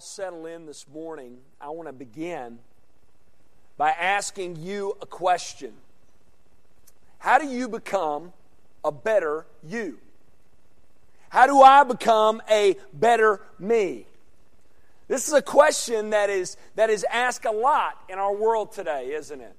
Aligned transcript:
all 0.00 0.06
settle 0.06 0.46
in 0.46 0.64
this 0.64 0.86
morning, 0.88 1.36
I 1.60 1.68
want 1.68 1.86
to 1.86 1.92
begin 1.92 2.58
by 3.76 3.90
asking 3.90 4.56
you 4.56 4.96
a 5.02 5.04
question 5.04 5.74
How 7.18 7.36
do 7.36 7.46
you 7.46 7.68
become 7.68 8.32
a 8.82 8.90
better 8.90 9.44
you? 9.62 9.98
How 11.28 11.46
do 11.46 11.60
I 11.60 11.84
become 11.84 12.40
a 12.50 12.78
better 12.94 13.42
me? 13.58 14.06
This 15.06 15.28
is 15.28 15.34
a 15.34 15.42
question 15.42 16.08
that 16.10 16.30
is, 16.30 16.56
that 16.76 16.88
is 16.88 17.04
asked 17.10 17.44
a 17.44 17.52
lot 17.52 18.02
in 18.08 18.18
our 18.18 18.34
world 18.34 18.72
today, 18.72 19.12
isn't 19.12 19.42
it? 19.42 19.54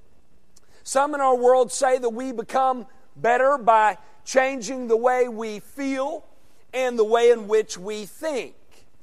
Some 0.81 1.13
in 1.13 1.21
our 1.21 1.35
world 1.35 1.71
say 1.71 1.99
that 1.99 2.09
we 2.09 2.31
become 2.31 2.87
better 3.15 3.59
by 3.59 3.99
changing 4.25 4.87
the 4.87 4.97
way 4.97 5.27
we 5.27 5.59
feel 5.59 6.25
and 6.73 6.97
the 6.97 7.05
way 7.05 7.29
in 7.29 7.47
which 7.47 7.77
we 7.77 8.07
think 8.07 8.55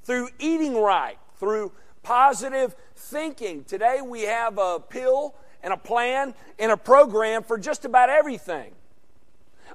through 0.02 0.30
eating 0.40 0.74
right, 0.74 1.18
through 1.38 1.72
positive 2.02 2.74
thinking. 2.94 3.64
Today 3.64 4.00
we 4.04 4.22
have 4.22 4.58
a 4.58 4.80
pill 4.80 5.34
and 5.62 5.72
a 5.72 5.76
plan 5.76 6.34
and 6.58 6.70
a 6.72 6.76
program 6.76 7.42
for 7.42 7.58
just 7.58 7.84
about 7.84 8.10
everything. 8.10 8.72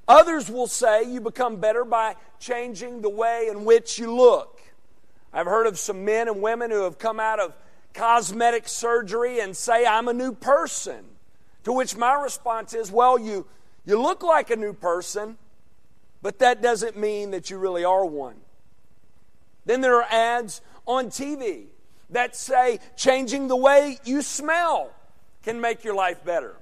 Others 0.08 0.49
will 0.49 0.67
say 0.67 1.03
you 1.03 1.22
become 1.22 1.58
better 1.58 1.86
by 1.86 2.16
changing 2.39 3.02
the 3.02 3.09
way 3.09 3.48
in 3.49 3.66
which 3.66 3.98
you 3.99 4.13
look. 4.13 4.62
I've 5.31 5.45
heard 5.45 5.66
of 5.66 5.80
some 5.80 6.05
men 6.05 6.27
and 6.27 6.41
women 6.41 6.72
who 6.72 6.84
have 6.84 6.98
come 6.98 7.20
out 7.20 7.39
of 7.39 7.55
cosmetic 7.94 8.67
surgery 8.67 9.39
and 9.39 9.55
say, 9.55 9.86
I'm 9.86 10.08
a 10.08 10.14
new 10.14 10.34
person. 10.34 11.05
To 11.64 11.72
which 11.72 11.95
my 11.95 12.14
response 12.14 12.73
is, 12.73 12.91
well, 12.91 13.17
you, 13.17 13.48
you 13.86 14.02
look 14.02 14.22
like 14.22 14.50
a 14.50 14.55
new 14.55 14.73
person, 14.73 15.38
but 16.22 16.39
that 16.39 16.61
doesn't 16.61 16.98
mean 16.98 17.31
that 17.31 17.50
you 17.50 17.58
really 17.58 17.86
are 17.86 18.05
one. 18.05 18.36
Then 19.66 19.81
there 19.81 19.95
are 19.95 20.08
ads 20.11 20.61
on 20.86 21.08
TV 21.08 21.66
that 22.10 22.36
say 22.36 22.80
changing 22.96 23.48
the 23.48 23.55
way 23.55 23.98
you 24.04 24.22
smell 24.22 24.92
can 25.44 25.59
make 25.59 25.84
your 25.84 25.95
life 25.95 26.23
better. 26.23 26.56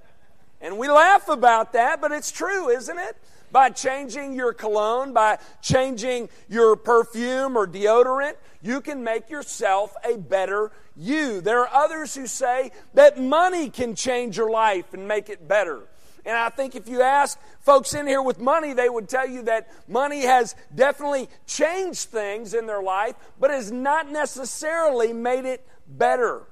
And 0.61 0.78
we 0.78 0.89
laugh 0.89 1.28
about 1.28 1.73
that, 1.73 2.02
but 2.02 2.11
it's 2.11 2.31
true, 2.31 2.69
isn't 2.69 2.97
it? 2.97 3.17
By 3.52 3.69
changing 3.69 4.33
your 4.33 4.53
cologne, 4.53 5.11
by 5.11 5.39
changing 5.61 6.30
your 6.47 6.75
perfume 6.75 7.58
or 7.58 7.67
deodorant, 7.67 8.36
you 8.61 8.80
can 8.80 9.03
make 9.03 9.30
yourself 9.30 9.94
a 10.05 10.17
better 10.17 10.72
you. 10.95 11.41
There 11.41 11.59
are 11.59 11.83
others 11.83 12.16
who 12.16 12.28
say 12.28 12.72
that 12.94 13.19
money 13.19 13.69
can 13.69 13.95
change 13.95 14.38
your 14.38 14.50
life 14.50 14.94
and 14.94 15.08
make 15.08 15.30
it 15.30 15.47
better. 15.47 15.81
And 16.25 16.36
I 16.36 16.50
think 16.50 16.75
if 16.75 16.88
you 16.88 17.02
ask 17.02 17.39
folks 17.61 17.94
in 17.94 18.08
here 18.08 18.22
with 18.22 18.39
money, 18.39 18.73
they 18.73 18.89
would 18.89 19.09
tell 19.09 19.27
you 19.27 19.44
that 19.44 19.69
money 19.88 20.22
has 20.22 20.55
definitely 20.73 21.30
changed 21.45 22.09
things 22.09 22.53
in 22.53 22.67
their 22.67 22.83
life, 22.83 23.16
but 23.39 23.52
has 23.52 23.72
not 23.72 24.09
necessarily 24.11 25.13
made 25.13 25.45
it 25.45 25.67
better. 25.88 26.44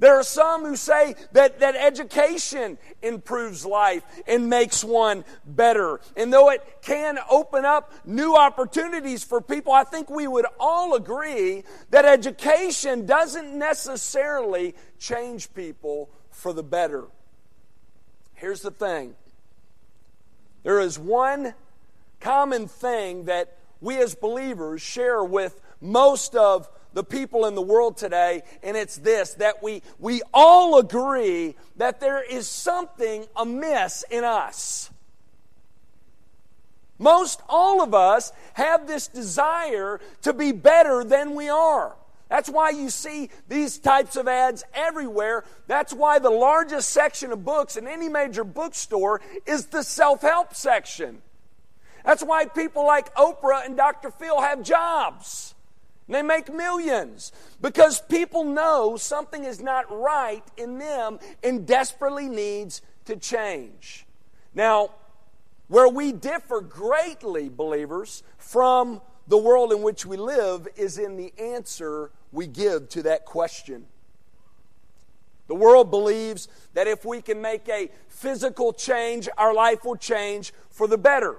There 0.00 0.18
are 0.18 0.24
some 0.24 0.64
who 0.64 0.76
say 0.76 1.14
that, 1.32 1.60
that 1.60 1.76
education 1.76 2.78
improves 3.00 3.64
life 3.64 4.02
and 4.26 4.50
makes 4.50 4.82
one 4.82 5.24
better. 5.46 6.00
And 6.16 6.32
though 6.32 6.50
it 6.50 6.78
can 6.82 7.18
open 7.30 7.64
up 7.64 7.92
new 8.04 8.36
opportunities 8.36 9.22
for 9.22 9.40
people, 9.40 9.72
I 9.72 9.84
think 9.84 10.10
we 10.10 10.26
would 10.26 10.46
all 10.58 10.94
agree 10.94 11.62
that 11.90 12.04
education 12.04 13.06
doesn't 13.06 13.56
necessarily 13.56 14.74
change 14.98 15.54
people 15.54 16.10
for 16.30 16.52
the 16.52 16.64
better. 16.64 17.04
Here's 18.44 18.60
the 18.60 18.70
thing 18.70 19.14
there 20.64 20.78
is 20.78 20.98
one 20.98 21.54
common 22.20 22.68
thing 22.68 23.24
that 23.24 23.56
we 23.80 23.96
as 23.96 24.14
believers 24.14 24.82
share 24.82 25.24
with 25.24 25.58
most 25.80 26.36
of 26.36 26.68
the 26.92 27.02
people 27.02 27.46
in 27.46 27.54
the 27.54 27.62
world 27.62 27.96
today, 27.96 28.42
and 28.62 28.76
it's 28.76 28.96
this 28.96 29.32
that 29.36 29.62
we, 29.62 29.80
we 29.98 30.20
all 30.34 30.78
agree 30.78 31.56
that 31.76 32.00
there 32.00 32.22
is 32.22 32.46
something 32.46 33.24
amiss 33.34 34.04
in 34.10 34.24
us. 34.24 34.90
Most 36.98 37.40
all 37.48 37.82
of 37.82 37.94
us 37.94 38.30
have 38.52 38.86
this 38.86 39.08
desire 39.08 40.02
to 40.20 40.34
be 40.34 40.52
better 40.52 41.02
than 41.02 41.34
we 41.34 41.48
are. 41.48 41.96
That's 42.34 42.50
why 42.50 42.70
you 42.70 42.90
see 42.90 43.30
these 43.48 43.78
types 43.78 44.16
of 44.16 44.26
ads 44.26 44.64
everywhere. 44.74 45.44
That's 45.68 45.92
why 45.92 46.18
the 46.18 46.30
largest 46.30 46.88
section 46.88 47.30
of 47.30 47.44
books 47.44 47.76
in 47.76 47.86
any 47.86 48.08
major 48.08 48.42
bookstore 48.42 49.20
is 49.46 49.66
the 49.66 49.84
self 49.84 50.22
help 50.22 50.52
section. 50.52 51.22
That's 52.04 52.24
why 52.24 52.46
people 52.46 52.84
like 52.84 53.14
Oprah 53.14 53.64
and 53.64 53.76
Dr. 53.76 54.10
Phil 54.10 54.40
have 54.40 54.64
jobs. 54.64 55.54
They 56.08 56.22
make 56.22 56.52
millions 56.52 57.30
because 57.60 58.00
people 58.00 58.42
know 58.42 58.96
something 58.96 59.44
is 59.44 59.62
not 59.62 59.84
right 59.96 60.42
in 60.56 60.78
them 60.78 61.20
and 61.44 61.64
desperately 61.64 62.28
needs 62.28 62.82
to 63.04 63.14
change. 63.14 64.06
Now, 64.56 64.90
where 65.68 65.88
we 65.88 66.10
differ 66.10 66.62
greatly, 66.62 67.48
believers, 67.48 68.24
from 68.38 69.02
the 69.28 69.38
world 69.38 69.72
in 69.72 69.82
which 69.82 70.04
we 70.04 70.16
live 70.16 70.66
is 70.74 70.98
in 70.98 71.16
the 71.16 71.32
answer 71.38 72.10
we 72.34 72.46
give 72.46 72.88
to 72.90 73.02
that 73.04 73.24
question. 73.24 73.86
The 75.46 75.54
world 75.54 75.90
believes 75.90 76.48
that 76.74 76.86
if 76.86 77.04
we 77.04 77.22
can 77.22 77.40
make 77.40 77.68
a 77.68 77.90
physical 78.08 78.72
change, 78.72 79.28
our 79.38 79.54
life 79.54 79.84
will 79.84 79.96
change 79.96 80.52
for 80.70 80.86
the 80.86 80.98
better. 80.98 81.36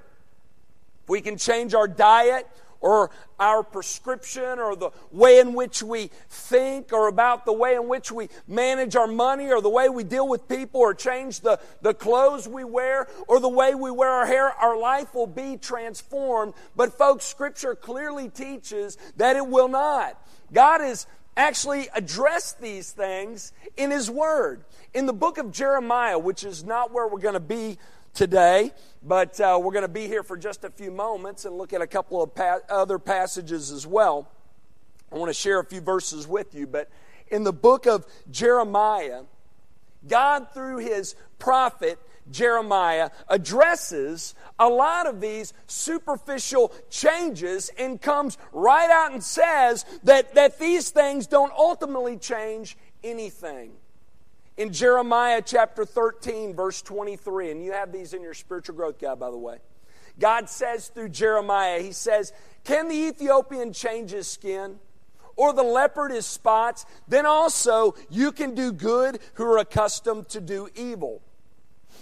If 1.04 1.10
we 1.10 1.22
can 1.22 1.38
change 1.38 1.74
our 1.74 1.88
diet, 1.88 2.48
or 2.86 3.10
our 3.40 3.64
prescription 3.64 4.60
or 4.60 4.76
the 4.76 4.92
way 5.12 5.40
in 5.40 5.54
which 5.54 5.82
we 5.82 6.12
think 6.30 6.94
or 6.94 7.08
about 7.08 7.44
the 7.44 7.52
way 7.52 7.74
in 7.74 7.88
which 7.88 8.12
we 8.12 8.30
manage 8.48 8.96
our 8.96 9.08
money 9.08 9.52
or 9.52 9.60
the 9.60 9.70
way 9.70 9.90
we 9.90 10.04
deal 10.04 10.28
with 10.28 10.48
people 10.48 10.82
or 10.82 10.94
change 10.94 11.40
the, 11.40 11.60
the 11.82 11.96
clothes 11.96 12.48
we 12.48 12.64
wear 12.64 13.08
or 13.28 13.40
the 13.40 13.50
way 13.50 13.74
we 13.74 13.90
wear 13.90 14.12
our 14.12 14.28
hair, 14.28 14.50
our 14.52 14.78
life 14.78 15.16
will 15.16 15.26
be 15.26 15.58
transformed. 15.58 16.54
But, 16.76 16.96
folks, 16.96 17.26
Scripture 17.26 17.74
clearly 17.74 18.30
teaches 18.30 18.98
that 19.18 19.36
it 19.36 19.48
will 19.48 19.68
not. 19.68 20.22
God 20.54 20.82
has 20.82 21.08
actually 21.38 21.90
addressed 21.94 22.62
these 22.62 22.92
things 22.92 23.52
in 23.78 23.92
His 23.92 24.10
Word. 24.10 24.64
In 24.94 25.06
the 25.06 25.14
book 25.14 25.38
of 25.38 25.52
Jeremiah, 25.52 26.18
which 26.18 26.44
is 26.44 26.64
not 26.64 26.92
where 26.92 27.08
we're 27.08 27.20
going 27.20 27.34
to 27.34 27.40
be 27.40 27.78
today, 28.14 28.72
but 29.04 29.40
uh, 29.40 29.60
we're 29.62 29.74
going 29.74 29.84
to 29.84 29.88
be 29.88 30.08
here 30.08 30.24
for 30.24 30.38
just 30.38 30.64
a 30.64 30.70
few 30.70 30.90
moments 30.92 31.46
and 31.46 31.58
look 31.58 31.74
at 31.74 31.82
a 31.82 31.88
couple 31.88 32.24
of 32.24 32.34
pa- 32.34 32.60
other 32.70 32.98
passages 32.98 33.72
as 33.72 33.86
well. 33.86 34.30
I 35.12 35.18
want 35.18 35.30
to 35.30 35.34
share 35.34 35.60
a 35.60 35.66
few 35.66 35.82
verses 35.82 36.28
with 36.28 36.56
you, 36.56 36.66
but 36.66 36.90
in 37.28 37.44
the 37.44 37.54
book 37.54 37.86
of 37.86 38.06
Jeremiah, 38.32 39.24
God, 40.08 40.48
through 40.54 40.78
his 40.78 41.16
prophet 41.40 42.00
Jeremiah, 42.32 43.12
addresses 43.28 44.36
a 44.58 44.68
lot 44.68 45.08
of 45.08 45.22
these 45.22 45.54
superficial 45.68 46.74
changes 46.90 47.70
and 47.78 48.02
comes 48.02 48.38
right 48.52 48.90
out 48.90 49.12
and 49.14 49.24
says 49.24 49.86
that, 50.04 50.36
that 50.36 50.60
these 50.60 50.90
things 50.90 51.28
don't 51.28 51.54
ultimately 51.58 52.18
change 52.18 52.78
anything 53.04 53.74
in 54.58 54.72
Jeremiah 54.72 55.42
chapter 55.46 55.86
13, 55.86 56.54
verse 56.54 56.82
23, 56.82 57.52
and 57.52 57.64
you 57.64 57.74
have 57.74 57.92
these 57.92 58.14
in 58.14 58.22
your 58.22 58.34
spiritual 58.34 58.76
growth 58.76 59.00
guide, 59.00 59.20
by 59.20 59.30
the 59.30 59.38
way. 59.38 59.58
God 60.18 60.50
says 60.50 60.88
through 60.88 61.10
Jeremiah, 61.10 61.82
He 61.82 61.92
says, 61.92 62.32
Can 62.64 62.88
the 62.88 62.96
Ethiopian 62.96 63.74
change 63.74 64.12
his 64.12 64.28
skin? 64.28 64.80
Or 65.38 65.52
the 65.52 65.64
leopard 65.64 66.12
his 66.12 66.26
spots? 66.26 66.86
Then 67.10 67.26
also 67.26 67.96
you 68.10 68.32
can 68.32 68.56
do 68.56 68.72
good 68.72 69.20
who 69.34 69.44
are 69.44 69.58
accustomed 69.58 70.30
to 70.30 70.40
do 70.40 70.70
evil. 70.76 71.22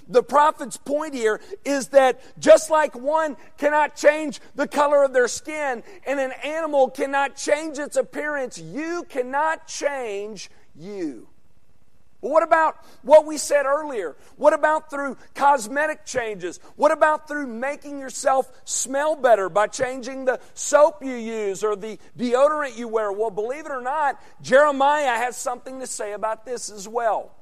The 0.08 0.24
prophet's 0.24 0.78
point 0.78 1.14
here 1.14 1.40
is 1.64 1.90
that 1.90 2.22
just 2.40 2.70
like 2.70 2.96
one 2.96 3.38
cannot 3.58 3.96
change 3.96 4.42
the 4.56 4.68
color 4.68 5.04
of 5.04 5.14
their 5.14 5.28
skin 5.28 5.84
and 6.06 6.20
an 6.20 6.32
animal 6.44 6.90
cannot 6.90 7.36
change 7.36 7.80
its 7.80 7.96
appearance, 7.96 8.58
you 8.58 9.06
cannot 9.10 9.68
change 9.68 10.50
you. 10.76 11.28
What 12.24 12.42
about 12.42 12.78
what 13.02 13.26
we 13.26 13.38
said 13.38 13.66
earlier? 13.66 14.16
What 14.38 14.54
about 14.54 14.90
through 14.90 15.18
cosmetic 15.36 16.06
changes? 16.06 16.62
What 16.78 16.94
about 16.94 17.28
through 17.28 17.48
making 17.48 18.00
yourself 18.00 18.50
smell 18.64 19.18
better 19.18 19.50
by 19.50 19.68
changing 19.68 20.24
the 20.24 20.40
soap 20.54 21.04
you 21.04 21.16
use 21.16 21.66
or 21.66 21.76
the 21.76 22.00
deodorant 22.18 22.78
you 22.78 22.88
wear? 22.88 23.12
Well, 23.12 23.30
believe 23.30 23.66
it 23.66 23.74
or 23.74 23.82
not, 23.82 24.24
Jeremiah 24.42 25.18
has 25.18 25.36
something 25.36 25.82
to 25.82 25.88
say 25.88 26.14
about 26.14 26.46
this 26.46 26.70
as 26.70 26.88
well. 26.88 27.36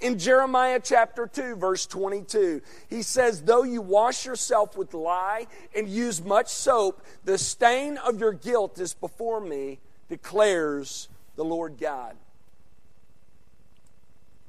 In 0.00 0.18
Jeremiah 0.18 0.80
chapter 0.82 1.26
2, 1.26 1.56
verse 1.56 1.86
22, 1.86 2.62
he 2.88 3.02
says, 3.02 3.42
Though 3.42 3.64
you 3.64 3.82
wash 3.82 4.24
yourself 4.26 4.76
with 4.76 4.94
lye 4.94 5.46
and 5.74 5.88
use 5.88 6.22
much 6.24 6.48
soap, 6.48 7.02
the 7.24 7.36
stain 7.36 7.96
of 7.98 8.20
your 8.20 8.32
guilt 8.32 8.78
is 8.78 8.94
before 8.94 9.40
me, 9.40 9.80
declares 10.08 11.08
the 11.36 11.44
Lord 11.44 11.78
God. 11.78 12.16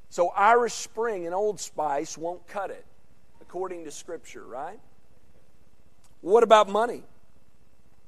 So 0.10 0.30
Irish 0.30 0.74
Spring 0.74 1.26
and 1.26 1.36
Old 1.36 1.60
Spice 1.60 2.18
won't 2.18 2.48
cut 2.48 2.72
it, 2.72 2.86
according 3.42 3.86
to 3.86 3.92
Scripture, 3.92 4.44
right? 4.44 4.80
What 6.22 6.44
about 6.44 6.70
money? 6.70 7.04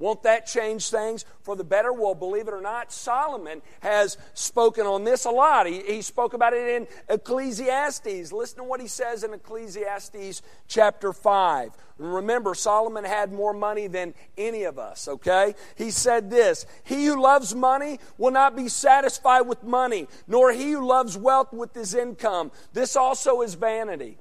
Won't 0.02 0.24
that 0.24 0.48
change 0.48 0.90
things 0.90 1.26
for 1.44 1.56
the 1.56 1.64
better? 1.64 1.94
Well, 1.94 2.16
believe 2.16 2.48
it 2.48 2.56
or 2.56 2.60
not, 2.60 2.92
Solomon 2.92 3.62
has 3.82 4.18
spoken 4.34 4.88
on 4.88 5.04
this 5.04 5.26
a 5.26 5.30
lot. 5.30 5.68
He, 5.68 5.82
he 5.82 6.02
spoke 6.02 6.34
about 6.34 6.54
it 6.54 6.68
in 6.68 6.88
Ecclesiastes. 7.08 8.32
Listen 8.32 8.58
to 8.58 8.64
what 8.64 8.82
he 8.82 8.88
says 8.88 9.24
in 9.24 9.32
Ecclesiastes 9.32 10.42
chapter 10.68 11.14
5. 11.14 11.74
Remember, 12.00 12.56
Solomon 12.56 13.04
had 13.04 13.32
more 13.32 13.54
money 13.54 13.86
than 13.86 14.16
any 14.40 14.64
of 14.64 14.80
us, 14.80 15.08
okay? 15.08 15.54
He 15.76 15.92
said 15.92 16.32
this 16.32 16.66
He 16.84 17.06
who 17.06 17.22
loves 17.22 17.54
money 17.54 18.00
will 18.18 18.32
not 18.32 18.56
be 18.56 18.70
satisfied 18.70 19.42
with 19.42 19.62
money, 19.62 20.08
nor 20.28 20.52
he 20.52 20.72
who 20.72 20.84
loves 20.84 21.16
wealth 21.16 21.54
with 21.54 21.76
his 21.76 21.94
income. 21.94 22.52
This 22.74 22.96
also 22.96 23.42
is 23.44 23.54
vanity. 23.54 24.18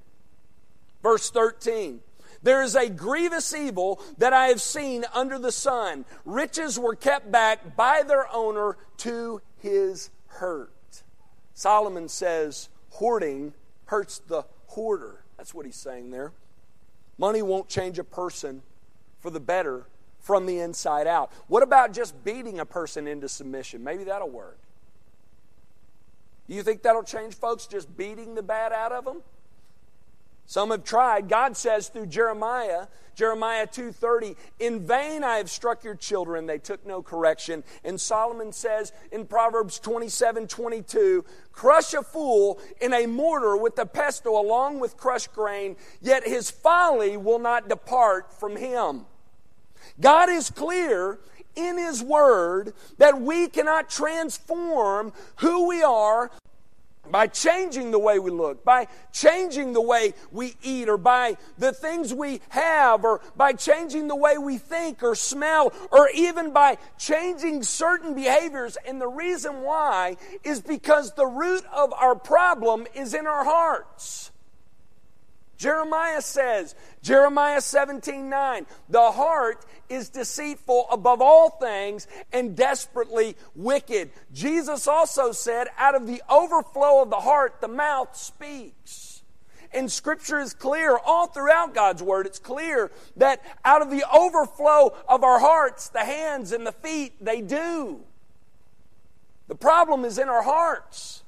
Verse 1.02 1.30
13. 1.30 2.02
There 2.42 2.62
is 2.62 2.74
a 2.74 2.88
grievous 2.88 3.54
evil 3.54 4.00
that 4.18 4.32
I 4.32 4.46
have 4.46 4.60
seen 4.60 5.04
under 5.12 5.38
the 5.38 5.52
sun. 5.52 6.06
Riches 6.24 6.78
were 6.78 6.94
kept 6.94 7.30
back 7.30 7.76
by 7.76 8.02
their 8.02 8.32
owner 8.32 8.78
to 8.98 9.42
his 9.58 10.10
hurt. 10.26 11.02
Solomon 11.52 12.08
says, 12.08 12.68
hoarding 12.90 13.52
hurts 13.86 14.20
the 14.20 14.44
hoarder. 14.68 15.24
That's 15.36 15.52
what 15.52 15.66
he's 15.66 15.76
saying 15.76 16.10
there. 16.10 16.32
Money 17.18 17.42
won't 17.42 17.68
change 17.68 17.98
a 17.98 18.04
person 18.04 18.62
for 19.18 19.30
the 19.30 19.40
better 19.40 19.86
from 20.18 20.46
the 20.46 20.58
inside 20.60 21.06
out. 21.06 21.30
What 21.48 21.62
about 21.62 21.92
just 21.92 22.24
beating 22.24 22.58
a 22.58 22.66
person 22.66 23.06
into 23.06 23.28
submission? 23.28 23.84
Maybe 23.84 24.04
that'll 24.04 24.30
work. 24.30 24.58
You 26.46 26.62
think 26.62 26.82
that'll 26.82 27.02
change 27.02 27.34
folks 27.34 27.66
just 27.66 27.94
beating 27.96 28.34
the 28.34 28.42
bad 28.42 28.72
out 28.72 28.92
of 28.92 29.04
them? 29.04 29.22
Some 30.46 30.70
have 30.70 30.82
tried. 30.82 31.28
God 31.28 31.56
says 31.56 31.88
through 31.88 32.06
Jeremiah, 32.06 32.86
Jeremiah 33.14 33.66
2:30, 33.66 34.36
"In 34.58 34.80
vain 34.80 35.22
I 35.22 35.36
have 35.36 35.50
struck 35.50 35.84
your 35.84 35.94
children, 35.94 36.46
they 36.46 36.58
took 36.58 36.84
no 36.84 37.02
correction." 37.02 37.62
And 37.84 38.00
Solomon 38.00 38.52
says 38.52 38.92
in 39.12 39.26
Proverbs 39.26 39.78
27:22, 39.78 41.24
"Crush 41.52 41.94
a 41.94 42.02
fool 42.02 42.58
in 42.80 42.92
a 42.92 43.06
mortar 43.06 43.56
with 43.56 43.78
a 43.78 43.86
pestle 43.86 44.40
along 44.40 44.80
with 44.80 44.96
crushed 44.96 45.32
grain, 45.32 45.76
yet 46.00 46.26
his 46.26 46.50
folly 46.50 47.16
will 47.16 47.38
not 47.38 47.68
depart 47.68 48.32
from 48.32 48.56
him." 48.56 49.06
God 50.00 50.28
is 50.28 50.50
clear 50.50 51.18
in 51.54 51.78
His 51.78 52.02
Word 52.02 52.74
that 52.98 53.20
we 53.20 53.48
cannot 53.48 53.88
transform 53.88 55.12
who 55.36 55.66
we 55.66 55.82
are 55.82 56.30
by 57.10 57.26
changing 57.26 57.90
the 57.90 57.98
way 57.98 58.18
we 58.18 58.30
look, 58.30 58.64
by 58.64 58.86
changing 59.12 59.72
the 59.72 59.80
way 59.80 60.14
we 60.30 60.54
eat, 60.62 60.88
or 60.88 60.96
by 60.96 61.36
the 61.58 61.72
things 61.72 62.14
we 62.14 62.40
have, 62.50 63.04
or 63.04 63.20
by 63.36 63.52
changing 63.52 64.08
the 64.08 64.16
way 64.16 64.38
we 64.38 64.58
think 64.58 65.02
or 65.02 65.14
smell, 65.14 65.72
or 65.90 66.08
even 66.14 66.52
by 66.52 66.78
changing 66.98 67.62
certain 67.62 68.14
behaviors. 68.14 68.76
And 68.86 69.00
the 69.00 69.08
reason 69.08 69.62
why 69.62 70.16
is 70.44 70.60
because 70.60 71.14
the 71.14 71.26
root 71.26 71.64
of 71.72 71.92
our 71.92 72.14
problem 72.14 72.86
is 72.94 73.14
in 73.14 73.26
our 73.26 73.44
hearts. 73.44 74.30
Jeremiah 75.60 76.22
says, 76.22 76.74
Jeremiah 77.02 77.60
17 77.60 78.30
9, 78.30 78.66
the 78.88 79.10
heart 79.10 79.66
is 79.90 80.08
deceitful 80.08 80.86
above 80.90 81.20
all 81.20 81.50
things 81.50 82.06
and 82.32 82.56
desperately 82.56 83.36
wicked. 83.54 84.10
Jesus 84.32 84.88
also 84.88 85.32
said, 85.32 85.68
out 85.76 85.94
of 85.94 86.06
the 86.06 86.22
overflow 86.30 87.02
of 87.02 87.10
the 87.10 87.16
heart, 87.16 87.60
the 87.60 87.68
mouth 87.68 88.16
speaks. 88.16 89.22
And 89.70 89.92
scripture 89.92 90.40
is 90.40 90.54
clear 90.54 90.96
all 90.96 91.26
throughout 91.26 91.74
God's 91.74 92.02
word. 92.02 92.24
It's 92.24 92.38
clear 92.38 92.90
that 93.18 93.42
out 93.62 93.82
of 93.82 93.90
the 93.90 94.04
overflow 94.10 94.96
of 95.06 95.22
our 95.22 95.40
hearts, 95.40 95.90
the 95.90 96.06
hands 96.06 96.52
and 96.52 96.66
the 96.66 96.72
feet, 96.72 97.22
they 97.22 97.42
do. 97.42 98.00
The 99.48 99.56
problem 99.56 100.06
is 100.06 100.16
in 100.16 100.30
our 100.30 100.42
hearts. 100.42 101.22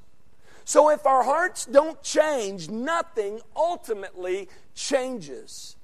So 0.64 0.90
if 0.90 1.06
our 1.06 1.22
hearts 1.24 1.66
don't 1.66 2.02
change, 2.02 2.68
nothing 2.68 3.40
ultimately 3.56 4.48
changes. 4.74 5.76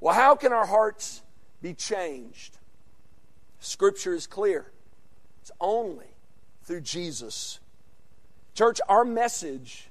Well, 0.00 0.14
how 0.14 0.34
can 0.34 0.52
our 0.52 0.66
hearts 0.66 1.22
be 1.60 1.74
changed? 1.74 2.58
Scripture 3.60 4.14
is 4.14 4.26
clear. 4.26 4.72
It's 5.40 5.52
only 5.60 6.06
through 6.64 6.82
Jesus. 6.82 7.60
Church, 8.54 8.80
our 8.88 9.04
message 9.04 9.90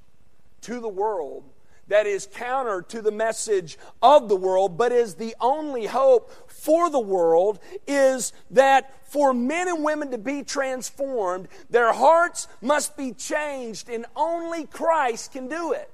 to 0.61 0.79
the 0.79 0.87
world 0.87 1.43
that 1.87 2.05
is 2.05 2.27
counter 2.33 2.81
to 2.83 3.01
the 3.01 3.11
message 3.11 3.77
of 4.01 4.29
the 4.29 4.35
world, 4.35 4.77
but 4.77 4.91
is 4.91 5.15
the 5.15 5.35
only 5.41 5.87
hope 5.87 6.31
for 6.47 6.89
the 6.89 6.99
world, 6.99 7.59
is 7.87 8.31
that 8.51 8.93
for 9.11 9.33
men 9.33 9.67
and 9.67 9.83
women 9.83 10.11
to 10.11 10.17
be 10.17 10.43
transformed, 10.43 11.47
their 11.69 11.91
hearts 11.91 12.47
must 12.61 12.95
be 12.95 13.11
changed, 13.11 13.89
and 13.89 14.05
only 14.15 14.65
Christ 14.65 15.33
can 15.33 15.47
do 15.49 15.73
it. 15.73 15.89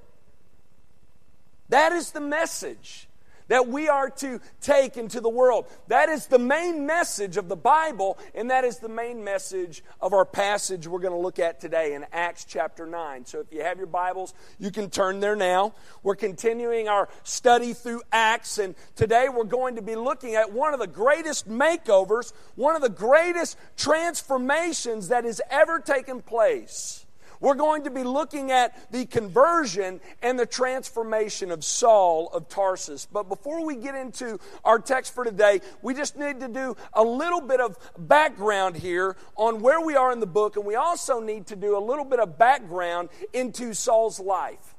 That 1.68 1.92
is 1.92 2.12
the 2.12 2.20
message 2.20 3.07
that 3.48 3.68
we 3.68 3.88
are 3.88 4.10
to 4.10 4.40
take 4.60 4.96
into 4.96 5.20
the 5.20 5.28
world. 5.28 5.66
That 5.88 6.08
is 6.08 6.26
the 6.26 6.38
main 6.38 6.86
message 6.86 7.36
of 7.36 7.48
the 7.48 7.56
Bible, 7.56 8.18
and 8.34 8.50
that 8.50 8.64
is 8.64 8.78
the 8.78 8.88
main 8.88 9.24
message 9.24 9.82
of 10.00 10.12
our 10.12 10.24
passage 10.24 10.86
we're 10.86 11.00
going 11.00 11.14
to 11.14 11.18
look 11.18 11.38
at 11.38 11.60
today 11.60 11.94
in 11.94 12.06
Acts 12.12 12.44
chapter 12.44 12.86
9. 12.86 13.26
So 13.26 13.40
if 13.40 13.52
you 13.52 13.62
have 13.62 13.78
your 13.78 13.86
Bibles, 13.86 14.34
you 14.58 14.70
can 14.70 14.90
turn 14.90 15.20
there 15.20 15.36
now. 15.36 15.74
We're 16.02 16.16
continuing 16.16 16.88
our 16.88 17.08
study 17.24 17.72
through 17.72 18.02
Acts, 18.12 18.58
and 18.58 18.74
today 18.94 19.28
we're 19.28 19.44
going 19.44 19.76
to 19.76 19.82
be 19.82 19.96
looking 19.96 20.34
at 20.34 20.52
one 20.52 20.74
of 20.74 20.80
the 20.80 20.86
greatest 20.86 21.48
makeovers, 21.48 22.32
one 22.54 22.76
of 22.76 22.82
the 22.82 22.88
greatest 22.88 23.56
transformations 23.76 25.08
that 25.08 25.24
has 25.24 25.40
ever 25.50 25.80
taken 25.80 26.22
place 26.22 27.06
we're 27.40 27.54
going 27.54 27.84
to 27.84 27.90
be 27.90 28.02
looking 28.02 28.50
at 28.50 28.90
the 28.92 29.06
conversion 29.06 30.00
and 30.22 30.38
the 30.38 30.46
transformation 30.46 31.50
of 31.50 31.64
Saul 31.64 32.28
of 32.32 32.48
Tarsus. 32.48 33.06
But 33.10 33.28
before 33.28 33.64
we 33.64 33.76
get 33.76 33.94
into 33.94 34.38
our 34.64 34.78
text 34.78 35.14
for 35.14 35.24
today, 35.24 35.60
we 35.82 35.94
just 35.94 36.16
need 36.16 36.40
to 36.40 36.48
do 36.48 36.76
a 36.92 37.02
little 37.02 37.40
bit 37.40 37.60
of 37.60 37.78
background 37.98 38.76
here 38.76 39.16
on 39.36 39.60
where 39.60 39.80
we 39.80 39.96
are 39.96 40.12
in 40.12 40.20
the 40.20 40.26
book, 40.26 40.56
and 40.56 40.64
we 40.64 40.74
also 40.74 41.20
need 41.20 41.46
to 41.46 41.56
do 41.56 41.76
a 41.76 41.80
little 41.80 42.04
bit 42.04 42.20
of 42.20 42.38
background 42.38 43.08
into 43.32 43.74
Saul's 43.74 44.20
life. 44.20 44.74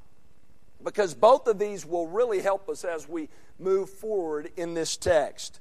Because 0.84 1.14
both 1.14 1.48
of 1.48 1.60
these 1.60 1.86
will 1.86 2.08
really 2.08 2.42
help 2.42 2.70
us 2.70 2.86
as 2.86 3.08
we 3.08 3.30
move 3.60 3.90
forward 3.90 4.50
in 4.56 4.74
this 4.74 4.96
text. 4.96 5.60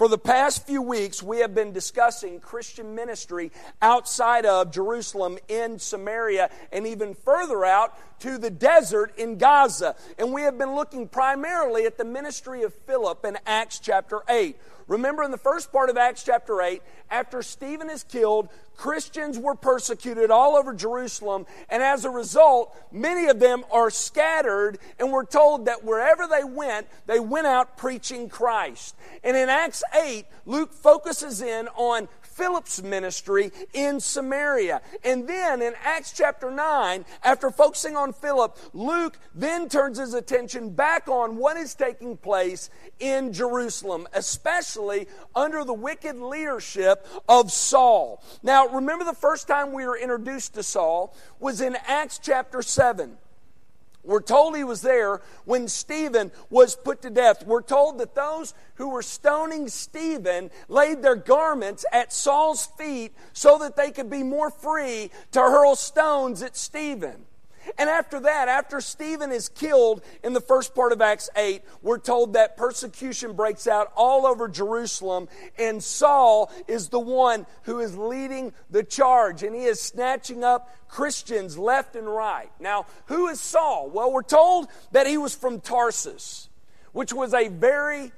For 0.00 0.08
the 0.08 0.16
past 0.16 0.66
few 0.66 0.80
weeks, 0.80 1.22
we 1.22 1.40
have 1.40 1.54
been 1.54 1.74
discussing 1.74 2.40
Christian 2.40 2.94
ministry 2.94 3.52
outside 3.82 4.46
of 4.46 4.72
Jerusalem 4.72 5.36
in 5.46 5.78
Samaria 5.78 6.48
and 6.72 6.86
even 6.86 7.12
further 7.12 7.66
out 7.66 7.98
to 8.20 8.38
the 8.38 8.48
desert 8.48 9.12
in 9.18 9.36
Gaza. 9.36 9.94
And 10.18 10.32
we 10.32 10.40
have 10.40 10.56
been 10.56 10.74
looking 10.74 11.06
primarily 11.06 11.84
at 11.84 11.98
the 11.98 12.06
ministry 12.06 12.62
of 12.62 12.72
Philip 12.72 13.26
in 13.26 13.36
Acts 13.44 13.78
chapter 13.78 14.20
8. 14.26 14.56
Remember, 14.90 15.22
in 15.22 15.30
the 15.30 15.38
first 15.38 15.70
part 15.70 15.88
of 15.88 15.96
Acts 15.96 16.24
chapter 16.24 16.60
8, 16.60 16.82
after 17.12 17.42
Stephen 17.42 17.88
is 17.88 18.02
killed, 18.02 18.48
Christians 18.76 19.38
were 19.38 19.54
persecuted 19.54 20.32
all 20.32 20.56
over 20.56 20.74
Jerusalem, 20.74 21.46
and 21.68 21.80
as 21.80 22.04
a 22.04 22.10
result, 22.10 22.76
many 22.90 23.28
of 23.28 23.38
them 23.38 23.64
are 23.70 23.90
scattered, 23.90 24.78
and 24.98 25.12
we're 25.12 25.26
told 25.26 25.66
that 25.66 25.84
wherever 25.84 26.26
they 26.26 26.42
went, 26.42 26.88
they 27.06 27.20
went 27.20 27.46
out 27.46 27.76
preaching 27.76 28.28
Christ. 28.28 28.96
And 29.22 29.36
in 29.36 29.48
Acts 29.48 29.84
8, 29.94 30.26
Luke 30.44 30.72
focuses 30.72 31.40
in 31.40 31.68
on 31.76 32.08
Philip's 32.40 32.82
ministry 32.82 33.52
in 33.74 34.00
Samaria. 34.00 34.80
And 35.04 35.28
then 35.28 35.60
in 35.60 35.74
Acts 35.84 36.10
chapter 36.10 36.50
9, 36.50 37.04
after 37.22 37.50
focusing 37.50 37.98
on 37.98 38.14
Philip, 38.14 38.56
Luke 38.72 39.18
then 39.34 39.68
turns 39.68 39.98
his 39.98 40.14
attention 40.14 40.70
back 40.70 41.06
on 41.06 41.36
what 41.36 41.58
is 41.58 41.74
taking 41.74 42.16
place 42.16 42.70
in 42.98 43.34
Jerusalem, 43.34 44.08
especially 44.14 45.06
under 45.34 45.64
the 45.64 45.74
wicked 45.74 46.16
leadership 46.16 47.06
of 47.28 47.52
Saul. 47.52 48.24
Now, 48.42 48.68
remember 48.68 49.04
the 49.04 49.12
first 49.12 49.46
time 49.46 49.74
we 49.74 49.84
were 49.84 49.98
introduced 49.98 50.54
to 50.54 50.62
Saul 50.62 51.14
was 51.40 51.60
in 51.60 51.76
Acts 51.86 52.18
chapter 52.18 52.62
7. 52.62 53.18
We're 54.02 54.22
told 54.22 54.56
he 54.56 54.64
was 54.64 54.82
there 54.82 55.20
when 55.44 55.68
Stephen 55.68 56.32
was 56.48 56.74
put 56.74 57.02
to 57.02 57.10
death. 57.10 57.44
We're 57.44 57.62
told 57.62 57.98
that 57.98 58.14
those 58.14 58.54
who 58.76 58.90
were 58.90 59.02
stoning 59.02 59.68
Stephen 59.68 60.50
laid 60.68 61.02
their 61.02 61.16
garments 61.16 61.84
at 61.92 62.12
Saul's 62.12 62.66
feet 62.78 63.12
so 63.32 63.58
that 63.58 63.76
they 63.76 63.90
could 63.90 64.08
be 64.08 64.22
more 64.22 64.50
free 64.50 65.10
to 65.32 65.40
hurl 65.40 65.76
stones 65.76 66.42
at 66.42 66.56
Stephen. 66.56 67.26
And 67.78 67.90
after 67.90 68.20
that, 68.20 68.48
after 68.48 68.80
Stephen 68.80 69.32
is 69.32 69.48
killed 69.48 70.02
in 70.22 70.32
the 70.32 70.40
first 70.40 70.74
part 70.74 70.92
of 70.92 71.00
Acts 71.00 71.28
8, 71.36 71.62
we're 71.82 71.98
told 71.98 72.32
that 72.32 72.56
persecution 72.56 73.34
breaks 73.34 73.66
out 73.66 73.92
all 73.96 74.26
over 74.26 74.48
Jerusalem, 74.48 75.28
and 75.58 75.82
Saul 75.82 76.50
is 76.66 76.88
the 76.88 77.00
one 77.00 77.46
who 77.62 77.80
is 77.80 77.96
leading 77.96 78.52
the 78.70 78.82
charge, 78.82 79.42
and 79.42 79.54
he 79.54 79.64
is 79.64 79.80
snatching 79.80 80.44
up 80.44 80.74
Christians 80.88 81.58
left 81.58 81.96
and 81.96 82.08
right. 82.08 82.50
Now, 82.58 82.86
who 83.06 83.28
is 83.28 83.40
Saul? 83.40 83.90
Well, 83.90 84.12
we're 84.12 84.22
told 84.22 84.68
that 84.92 85.06
he 85.06 85.18
was 85.18 85.34
from 85.34 85.60
Tarsus, 85.60 86.48
which 86.92 87.12
was 87.12 87.34
a 87.34 87.48
very 87.48 88.12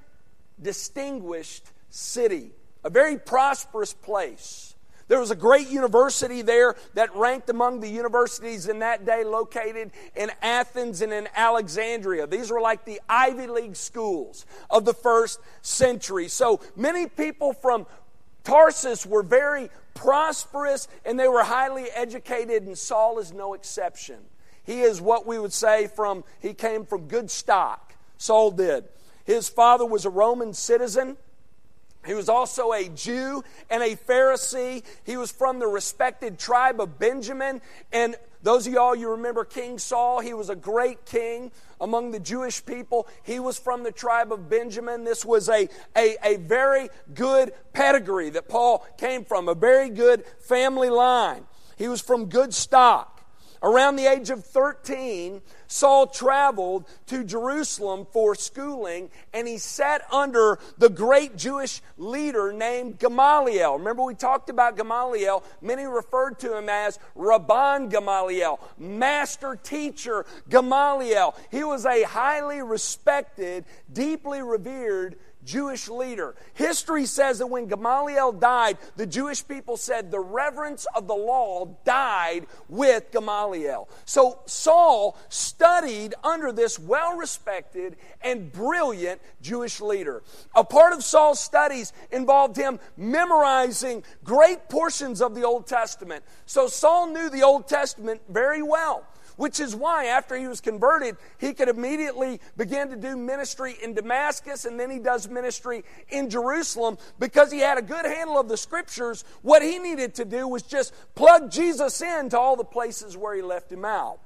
distinguished 0.60 1.66
city. 1.90 2.52
a 2.84 2.90
very 2.90 3.16
prosperous 3.16 3.92
place. 3.94 4.71
There 5.08 5.20
was 5.20 5.30
a 5.30 5.36
great 5.36 5.68
university 5.68 6.42
there 6.42 6.74
that 6.94 7.14
ranked 7.14 7.50
among 7.50 7.80
the 7.80 7.88
universities 7.88 8.68
in 8.68 8.78
that 8.80 9.04
day 9.04 9.24
located 9.24 9.90
in 10.16 10.30
Athens 10.42 11.02
and 11.02 11.12
in 11.12 11.28
Alexandria. 11.34 12.26
These 12.26 12.50
were 12.50 12.60
like 12.60 12.84
the 12.84 13.00
Ivy 13.08 13.46
League 13.46 13.76
schools 13.76 14.46
of 14.70 14.84
the 14.84 14.94
first 14.94 15.40
century. 15.62 16.28
So 16.28 16.60
many 16.76 17.06
people 17.06 17.52
from 17.52 17.86
Tarsus 18.44 19.06
were 19.06 19.22
very 19.22 19.70
prosperous 19.94 20.88
and 21.04 21.18
they 21.18 21.28
were 21.28 21.44
highly 21.44 21.84
educated, 21.90 22.64
and 22.64 22.76
Saul 22.76 23.18
is 23.18 23.32
no 23.32 23.54
exception. 23.54 24.18
He 24.64 24.80
is 24.82 25.00
what 25.00 25.26
we 25.26 25.38
would 25.38 25.52
say 25.52 25.88
from, 25.88 26.24
he 26.40 26.54
came 26.54 26.84
from 26.84 27.08
good 27.08 27.30
stock. 27.30 27.94
Saul 28.16 28.52
did. 28.52 28.84
His 29.24 29.48
father 29.48 29.84
was 29.84 30.04
a 30.04 30.10
Roman 30.10 30.54
citizen. 30.54 31.16
He 32.04 32.14
was 32.14 32.28
also 32.28 32.72
a 32.72 32.88
Jew 32.88 33.44
and 33.70 33.82
a 33.82 33.96
Pharisee. 33.96 34.82
He 35.04 35.16
was 35.16 35.30
from 35.30 35.58
the 35.58 35.66
respected 35.66 36.38
tribe 36.38 36.80
of 36.80 36.98
Benjamin. 36.98 37.60
And 37.92 38.16
those 38.42 38.66
of 38.66 38.72
y'all, 38.72 38.94
you 38.94 39.10
remember 39.10 39.44
King 39.44 39.78
Saul, 39.78 40.20
he 40.20 40.34
was 40.34 40.50
a 40.50 40.56
great 40.56 41.04
king 41.06 41.52
among 41.80 42.10
the 42.10 42.18
Jewish 42.18 42.64
people. 42.64 43.06
He 43.22 43.38
was 43.38 43.58
from 43.58 43.84
the 43.84 43.92
tribe 43.92 44.32
of 44.32 44.48
Benjamin. 44.48 45.04
This 45.04 45.24
was 45.24 45.48
a, 45.48 45.68
a, 45.96 46.16
a 46.24 46.36
very 46.38 46.88
good 47.14 47.52
pedigree 47.72 48.30
that 48.30 48.48
Paul 48.48 48.86
came 48.98 49.24
from, 49.24 49.48
a 49.48 49.54
very 49.54 49.90
good 49.90 50.24
family 50.40 50.90
line. 50.90 51.44
He 51.76 51.88
was 51.88 52.00
from 52.00 52.26
good 52.26 52.52
stock. 52.52 53.11
Around 53.62 53.96
the 53.96 54.06
age 54.06 54.30
of 54.30 54.44
13, 54.44 55.40
Saul 55.68 56.08
traveled 56.08 56.88
to 57.06 57.22
Jerusalem 57.22 58.06
for 58.12 58.34
schooling 58.34 59.08
and 59.32 59.46
he 59.46 59.58
sat 59.58 60.02
under 60.12 60.58
the 60.78 60.88
great 60.88 61.36
Jewish 61.36 61.80
leader 61.96 62.52
named 62.52 62.98
Gamaliel. 62.98 63.78
Remember, 63.78 64.02
we 64.02 64.14
talked 64.14 64.50
about 64.50 64.76
Gamaliel. 64.76 65.44
Many 65.60 65.84
referred 65.84 66.40
to 66.40 66.58
him 66.58 66.68
as 66.68 66.98
Rabban 67.16 67.88
Gamaliel, 67.88 68.58
master 68.78 69.56
teacher 69.62 70.26
Gamaliel. 70.48 71.36
He 71.50 71.62
was 71.62 71.86
a 71.86 72.02
highly 72.02 72.62
respected, 72.62 73.64
deeply 73.92 74.42
revered 74.42 75.16
Jewish 75.44 75.88
leader. 75.88 76.34
History 76.54 77.06
says 77.06 77.38
that 77.38 77.46
when 77.46 77.66
Gamaliel 77.66 78.32
died, 78.32 78.78
the 78.96 79.06
Jewish 79.06 79.46
people 79.46 79.76
said 79.76 80.10
the 80.10 80.20
reverence 80.20 80.86
of 80.94 81.06
the 81.06 81.14
law 81.14 81.76
died 81.84 82.46
with 82.68 83.10
Gamaliel. 83.12 83.88
So 84.04 84.40
Saul 84.46 85.16
studied 85.28 86.14
under 86.22 86.52
this 86.52 86.78
well 86.78 87.16
respected 87.16 87.96
and 88.22 88.52
brilliant 88.52 89.20
Jewish 89.40 89.80
leader. 89.80 90.22
A 90.54 90.64
part 90.64 90.92
of 90.92 91.02
Saul's 91.02 91.40
studies 91.40 91.92
involved 92.10 92.56
him 92.56 92.78
memorizing 92.96 94.04
great 94.24 94.68
portions 94.68 95.20
of 95.20 95.34
the 95.34 95.42
Old 95.42 95.66
Testament. 95.66 96.24
So 96.46 96.68
Saul 96.68 97.08
knew 97.08 97.30
the 97.30 97.42
Old 97.42 97.68
Testament 97.68 98.22
very 98.28 98.62
well 98.62 99.06
which 99.36 99.60
is 99.60 99.74
why 99.74 100.06
after 100.06 100.36
he 100.36 100.46
was 100.46 100.60
converted, 100.60 101.16
he 101.38 101.52
could 101.52 101.68
immediately 101.68 102.40
begin 102.56 102.88
to 102.88 102.96
do 102.96 103.16
ministry 103.16 103.76
in 103.82 103.94
Damascus 103.94 104.64
and 104.64 104.78
then 104.78 104.90
he 104.90 104.98
does 104.98 105.28
ministry 105.28 105.84
in 106.08 106.30
Jerusalem 106.30 106.98
because 107.18 107.50
he 107.50 107.60
had 107.60 107.78
a 107.78 107.82
good 107.82 108.04
handle 108.04 108.38
of 108.38 108.48
the 108.48 108.56
scriptures. 108.56 109.24
What 109.42 109.62
he 109.62 109.78
needed 109.78 110.14
to 110.16 110.24
do 110.24 110.46
was 110.48 110.62
just 110.62 110.92
plug 111.14 111.50
Jesus 111.50 112.00
into 112.00 112.38
all 112.38 112.56
the 112.56 112.64
places 112.64 113.16
where 113.16 113.34
he 113.34 113.42
left 113.42 113.70
him 113.70 113.84
out. 113.84 114.18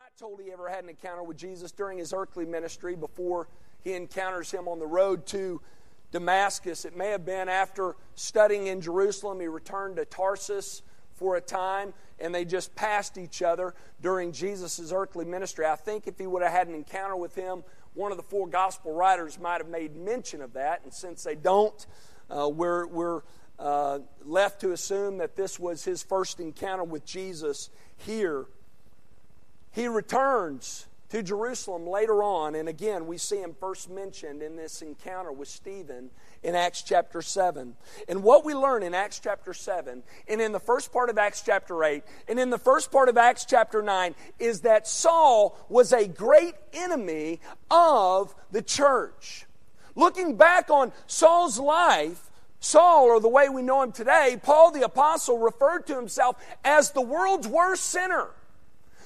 I 0.00 0.06
told 0.18 0.40
he 0.40 0.52
ever 0.52 0.68
had 0.68 0.84
an 0.84 0.90
encounter 0.90 1.22
with 1.22 1.36
Jesus 1.36 1.72
during 1.72 1.98
his 1.98 2.12
earthly 2.12 2.46
ministry 2.46 2.94
before 2.94 3.48
he 3.82 3.94
encounters 3.94 4.50
him 4.50 4.68
on 4.68 4.78
the 4.78 4.86
road 4.86 5.26
to 5.26 5.60
Damascus. 6.10 6.84
It 6.84 6.96
may 6.96 7.10
have 7.10 7.26
been 7.26 7.48
after 7.48 7.96
studying 8.14 8.68
in 8.68 8.80
Jerusalem, 8.80 9.40
he 9.40 9.48
returned 9.48 9.96
to 9.96 10.04
Tarsus 10.04 10.82
for 11.16 11.36
a 11.36 11.40
time 11.40 11.92
and 12.18 12.34
they 12.34 12.44
just 12.44 12.74
passed 12.74 13.18
each 13.18 13.42
other 13.42 13.74
during 14.00 14.32
Jesus' 14.32 14.92
earthly 14.92 15.24
ministry. 15.24 15.66
I 15.66 15.76
think 15.76 16.06
if 16.06 16.18
he 16.18 16.26
would 16.26 16.42
have 16.42 16.52
had 16.52 16.68
an 16.68 16.74
encounter 16.74 17.16
with 17.16 17.34
him, 17.34 17.64
one 17.94 18.10
of 18.10 18.16
the 18.16 18.22
four 18.22 18.46
gospel 18.48 18.92
writers 18.92 19.38
might 19.38 19.58
have 19.58 19.68
made 19.68 19.96
mention 19.96 20.42
of 20.42 20.52
that. 20.54 20.82
And 20.84 20.92
since 20.92 21.22
they 21.22 21.34
don't, 21.34 21.86
uh, 22.30 22.48
we're, 22.48 22.86
we're 22.86 23.22
uh, 23.58 24.00
left 24.24 24.60
to 24.62 24.72
assume 24.72 25.18
that 25.18 25.36
this 25.36 25.58
was 25.58 25.84
his 25.84 26.02
first 26.02 26.40
encounter 26.40 26.84
with 26.84 27.04
Jesus 27.04 27.70
here. 27.96 28.46
He 29.70 29.88
returns 29.88 30.86
to 31.10 31.22
Jerusalem 31.22 31.86
later 31.86 32.22
on, 32.22 32.54
and 32.54 32.68
again, 32.68 33.06
we 33.06 33.18
see 33.18 33.40
him 33.40 33.54
first 33.58 33.90
mentioned 33.90 34.42
in 34.42 34.56
this 34.56 34.82
encounter 34.82 35.30
with 35.30 35.48
Stephen 35.48 36.10
in 36.44 36.54
Acts 36.54 36.82
chapter 36.82 37.22
7. 37.22 37.74
And 38.06 38.22
what 38.22 38.44
we 38.44 38.54
learn 38.54 38.82
in 38.82 38.94
Acts 38.94 39.18
chapter 39.18 39.54
7, 39.54 40.02
and 40.28 40.40
in 40.40 40.52
the 40.52 40.60
first 40.60 40.92
part 40.92 41.08
of 41.08 41.18
Acts 41.18 41.42
chapter 41.42 41.82
8, 41.82 42.04
and 42.28 42.38
in 42.38 42.50
the 42.50 42.58
first 42.58 42.92
part 42.92 43.08
of 43.08 43.16
Acts 43.16 43.46
chapter 43.46 43.82
9, 43.82 44.14
is 44.38 44.60
that 44.60 44.86
Saul 44.86 45.58
was 45.68 45.92
a 45.92 46.06
great 46.06 46.54
enemy 46.74 47.40
of 47.70 48.34
the 48.52 48.62
church. 48.62 49.46
Looking 49.96 50.36
back 50.36 50.70
on 50.70 50.92
Saul's 51.06 51.58
life, 51.58 52.30
Saul, 52.60 53.04
or 53.04 53.20
the 53.20 53.28
way 53.28 53.48
we 53.48 53.62
know 53.62 53.82
him 53.82 53.92
today, 53.92 54.38
Paul 54.42 54.70
the 54.70 54.82
Apostle 54.82 55.38
referred 55.38 55.86
to 55.86 55.96
himself 55.96 56.36
as 56.64 56.90
the 56.90 57.00
world's 57.00 57.48
worst 57.48 57.84
sinner, 57.84 58.28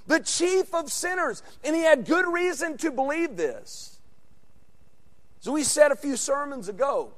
the 0.06 0.20
chief 0.20 0.74
of 0.74 0.90
sinners. 0.90 1.42
And 1.62 1.76
he 1.76 1.82
had 1.82 2.04
good 2.04 2.26
reason 2.26 2.78
to 2.78 2.90
believe 2.90 3.36
this. 3.36 4.00
So 5.40 5.52
we 5.52 5.62
said 5.62 5.92
a 5.92 5.96
few 5.96 6.16
sermons 6.16 6.68
ago 6.68 7.12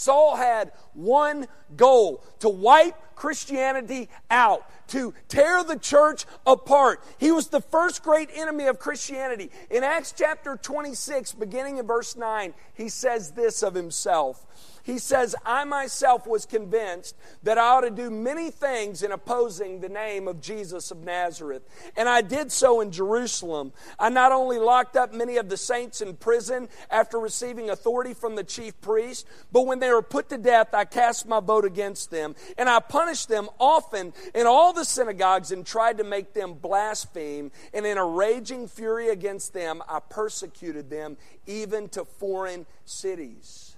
Saul 0.00 0.36
had 0.36 0.72
one 0.94 1.46
goal 1.76 2.24
to 2.38 2.48
wipe 2.48 2.94
Christianity 3.14 4.08
out, 4.30 4.64
to 4.88 5.12
tear 5.28 5.62
the 5.62 5.78
church 5.78 6.24
apart. 6.46 7.04
He 7.18 7.30
was 7.30 7.48
the 7.48 7.60
first 7.60 8.02
great 8.02 8.30
enemy 8.34 8.64
of 8.66 8.78
Christianity. 8.78 9.50
In 9.70 9.84
Acts 9.84 10.14
chapter 10.16 10.56
26, 10.56 11.32
beginning 11.32 11.76
in 11.76 11.86
verse 11.86 12.16
9, 12.16 12.54
he 12.72 12.88
says 12.88 13.32
this 13.32 13.62
of 13.62 13.74
himself 13.74 14.46
he 14.82 14.98
says, 14.98 15.34
I 15.44 15.64
myself 15.64 16.26
was 16.26 16.46
convinced 16.46 17.16
that 17.42 17.58
I 17.58 17.68
ought 17.68 17.82
to 17.82 17.90
do 17.90 18.10
many 18.10 18.50
things 18.50 19.02
in 19.02 19.12
opposing 19.12 19.80
the 19.80 19.88
name 19.88 20.28
of 20.28 20.40
Jesus 20.40 20.90
of 20.90 21.04
Nazareth. 21.04 21.62
And 21.96 22.08
I 22.08 22.22
did 22.22 22.50
so 22.50 22.80
in 22.80 22.90
Jerusalem. 22.90 23.72
I 23.98 24.08
not 24.08 24.32
only 24.32 24.58
locked 24.58 24.96
up 24.96 25.12
many 25.12 25.36
of 25.36 25.48
the 25.48 25.56
saints 25.56 26.00
in 26.00 26.16
prison 26.16 26.68
after 26.90 27.18
receiving 27.18 27.70
authority 27.70 28.14
from 28.14 28.36
the 28.36 28.44
chief 28.44 28.80
priest, 28.80 29.26
but 29.52 29.66
when 29.66 29.78
they 29.78 29.90
were 29.90 30.02
put 30.02 30.28
to 30.30 30.38
death, 30.38 30.74
I 30.74 30.84
cast 30.84 31.26
my 31.26 31.40
vote 31.40 31.64
against 31.64 32.10
them. 32.10 32.34
And 32.56 32.68
I 32.68 32.80
punished 32.80 33.28
them 33.28 33.48
often 33.58 34.12
in 34.34 34.46
all 34.46 34.72
the 34.72 34.84
synagogues 34.84 35.52
and 35.52 35.66
tried 35.66 35.98
to 35.98 36.04
make 36.04 36.32
them 36.32 36.54
blaspheme. 36.54 37.50
And 37.74 37.86
in 37.86 37.98
a 37.98 38.04
raging 38.04 38.68
fury 38.68 39.08
against 39.08 39.52
them, 39.52 39.82
I 39.88 40.00
persecuted 40.00 40.90
them 40.90 41.16
even 41.46 41.88
to 41.90 42.04
foreign 42.04 42.66
cities. 42.84 43.76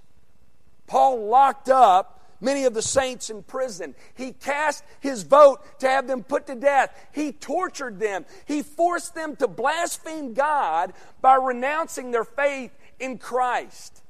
Paul 0.87 1.27
locked 1.27 1.69
up 1.69 2.21
many 2.41 2.65
of 2.65 2.73
the 2.73 2.81
saints 2.81 3.29
in 3.29 3.41
prison. 3.41 3.95
He 4.13 4.33
cast 4.33 4.83
his 4.99 5.23
vote 5.23 5.61
to 5.79 5.87
have 5.87 6.07
them 6.07 6.23
put 6.23 6.47
to 6.47 6.55
death. 6.55 7.07
He 7.13 7.31
tortured 7.31 7.99
them. 7.99 8.25
He 8.45 8.61
forced 8.61 9.15
them 9.15 9.35
to 9.37 9.47
blaspheme 9.47 10.33
God 10.33 10.93
by 11.21 11.35
renouncing 11.35 12.11
their 12.11 12.25
faith 12.25 12.71
in 12.99 13.17
Christ. 13.17 14.01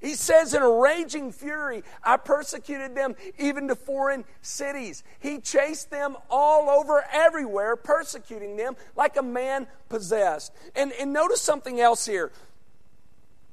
He 0.00 0.16
says 0.16 0.52
in 0.52 0.60
a 0.60 0.68
raging 0.68 1.32
fury, 1.32 1.82
I 2.02 2.18
persecuted 2.18 2.94
them 2.94 3.16
even 3.38 3.68
to 3.68 3.74
foreign 3.74 4.24
cities. 4.42 5.02
He 5.18 5.40
chased 5.40 5.90
them 5.90 6.18
all 6.28 6.68
over 6.68 7.02
everywhere, 7.10 7.74
persecuting 7.74 8.56
them 8.56 8.76
like 8.96 9.16
a 9.16 9.22
man 9.22 9.66
possessed. 9.88 10.52
And, 10.76 10.92
and 10.92 11.14
notice 11.14 11.40
something 11.40 11.80
else 11.80 12.04
here. 12.04 12.32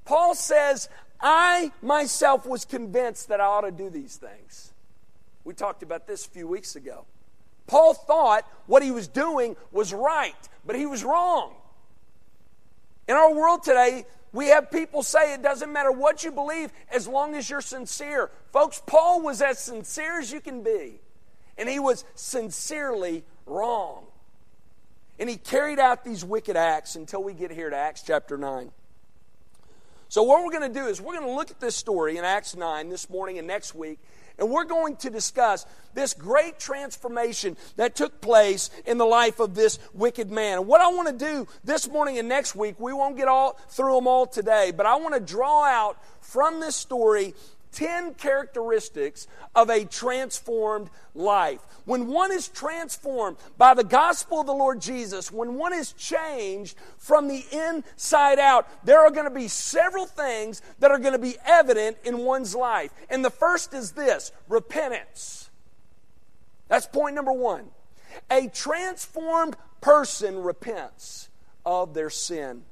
Paul 0.04 0.36
says, 0.36 0.90
I 1.22 1.72
myself 1.82 2.46
was 2.46 2.66
convinced 2.66 3.28
that 3.30 3.40
I 3.40 3.46
ought 3.46 3.62
to 3.62 3.72
do 3.72 3.90
these 3.90 4.16
things. 4.16 4.74
We 5.44 5.54
talked 5.54 5.84
about 5.84 6.08
this 6.08 6.26
a 6.26 6.30
few 6.30 6.48
weeks 6.48 6.76
ago. 6.76 7.06
Paul 7.68 7.94
thought 7.94 8.46
what 8.66 8.84
he 8.84 8.92
was 8.92 9.08
doing 9.08 9.56
was 9.72 9.94
right, 9.94 10.36
but 10.66 10.76
he 10.76 10.86
was 10.86 11.04
wrong. 11.04 11.54
In 13.08 13.16
our 13.16 13.34
world 13.34 13.64
today, 13.64 14.06
we 14.34 14.48
have 14.48 14.72
people 14.72 15.04
say 15.04 15.34
it 15.34 15.42
doesn't 15.42 15.72
matter 15.72 15.92
what 15.92 16.24
you 16.24 16.32
believe 16.32 16.72
as 16.92 17.08
long 17.08 17.36
as 17.36 17.50
you're 17.50 17.62
sincere. 17.62 18.32
Folks, 18.52 18.82
Paul 18.86 19.22
was 19.22 19.42
as 19.42 19.60
sincere 19.60 20.20
as 20.20 20.32
you 20.32 20.40
can 20.40 20.64
be, 20.64 21.00
and 21.58 21.68
he 21.68 21.80
was 21.80 22.06
sincerely 22.16 23.24
wrong. 23.46 24.06
And 25.20 25.30
he 25.30 25.38
carried 25.38 25.80
out 25.80 26.04
these 26.04 26.24
wicked 26.24 26.56
acts 26.56 26.96
until 26.96 27.24
we 27.24 27.34
get 27.34 27.52
here 27.52 27.70
to 27.70 27.76
Acts 27.76 28.02
chapter 28.02 28.38
9. 28.38 28.72
So, 30.12 30.24
what 30.24 30.44
we're 30.44 30.52
going 30.52 30.74
to 30.74 30.78
do 30.78 30.88
is 30.88 31.00
we're 31.00 31.16
going 31.16 31.26
to 31.26 31.34
look 31.34 31.52
at 31.52 31.62
this 31.62 31.74
story 31.74 32.18
in 32.18 32.26
Acts 32.26 32.54
9 32.54 32.90
this 32.90 33.10
morning 33.10 33.38
and 33.38 33.48
next 33.48 33.74
week, 33.74 33.98
and 34.38 34.50
we're 34.50 34.66
going 34.66 34.98
to 34.98 35.10
discuss 35.10 35.66
this 35.94 36.14
great 36.14 36.60
transformation 36.60 37.56
that 37.78 37.96
took 37.96 38.20
place 38.20 38.70
in 38.86 38.98
the 38.98 39.06
life 39.06 39.40
of 39.40 39.56
this 39.56 39.80
wicked 39.94 40.30
man. 40.30 40.58
And 40.58 40.68
what 40.68 40.82
I 40.82 40.90
want 40.90 41.18
to 41.18 41.26
do 41.26 41.48
this 41.64 41.88
morning 41.88 42.18
and 42.18 42.28
next 42.28 42.58
week, 42.58 42.78
we 42.78 42.92
won't 42.92 43.16
get 43.16 43.30
all 43.30 43.58
through 43.70 43.96
them 43.96 44.06
all 44.06 44.26
today, 44.26 44.74
but 44.76 44.86
I 44.86 44.98
want 44.98 45.14
to 45.14 45.22
draw 45.22 45.64
out 45.64 45.98
from 46.20 46.60
this 46.60 46.76
story 46.76 47.34
10 47.72 48.16
characteristics 48.16 49.28
of 49.56 49.70
a 49.70 49.86
transformed 49.86 50.90
life. 51.16 51.60
When 51.86 52.08
one 52.08 52.32
is 52.32 52.48
transformed 52.48 53.38
by 53.58 53.74
the 53.74 53.84
gospel 53.84 54.42
of 54.42 54.46
the 54.46 54.54
Lord 54.54 54.82
Jesus, 54.82 55.32
when 55.32 55.56
one 55.56 55.74
is 55.74 55.94
changed 55.94 56.78
from 56.98 57.28
the 57.28 57.44
inside 57.52 58.40
out, 58.40 58.68
there 58.86 59.00
are 59.00 59.12
going 59.12 59.28
to 59.28 59.36
be 59.36 59.48
several 59.48 60.06
things 60.06 60.62
that 60.80 60.92
are 60.92 61.00
going 61.00 61.14
to 61.14 61.20
be 61.20 61.38
evident 61.46 61.98
in 62.04 62.20
one's 62.20 62.56
life. 62.56 62.92
And 63.10 63.24
the 63.24 63.30
first 63.30 63.74
is 63.74 63.92
this 63.92 64.32
repentance. 64.48 65.50
That's 66.68 66.88
point 66.88 67.16
number 67.16 67.34
one. 67.34 67.70
A 68.30 68.48
transformed 68.48 69.56
person 69.82 70.42
repents 70.42 71.30
of 71.66 71.94
their 71.94 72.10
sin. 72.10 72.64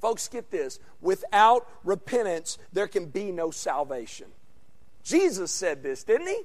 Folks, 0.00 0.28
get 0.28 0.50
this. 0.50 0.78
Without 1.00 1.68
repentance, 1.84 2.58
there 2.72 2.88
can 2.88 3.06
be 3.06 3.32
no 3.32 3.50
salvation. 3.50 4.28
Jesus 5.02 5.50
said 5.50 5.82
this, 5.82 6.04
didn't 6.04 6.28
he? 6.28 6.42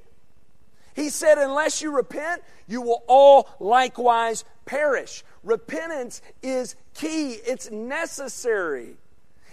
He 0.93 1.09
said, 1.09 1.37
Unless 1.37 1.81
you 1.81 1.95
repent, 1.95 2.43
you 2.67 2.81
will 2.81 3.03
all 3.07 3.49
likewise 3.59 4.43
perish. 4.65 5.23
Repentance 5.43 6.21
is 6.41 6.75
key, 6.93 7.31
it's 7.33 7.71
necessary. 7.71 8.97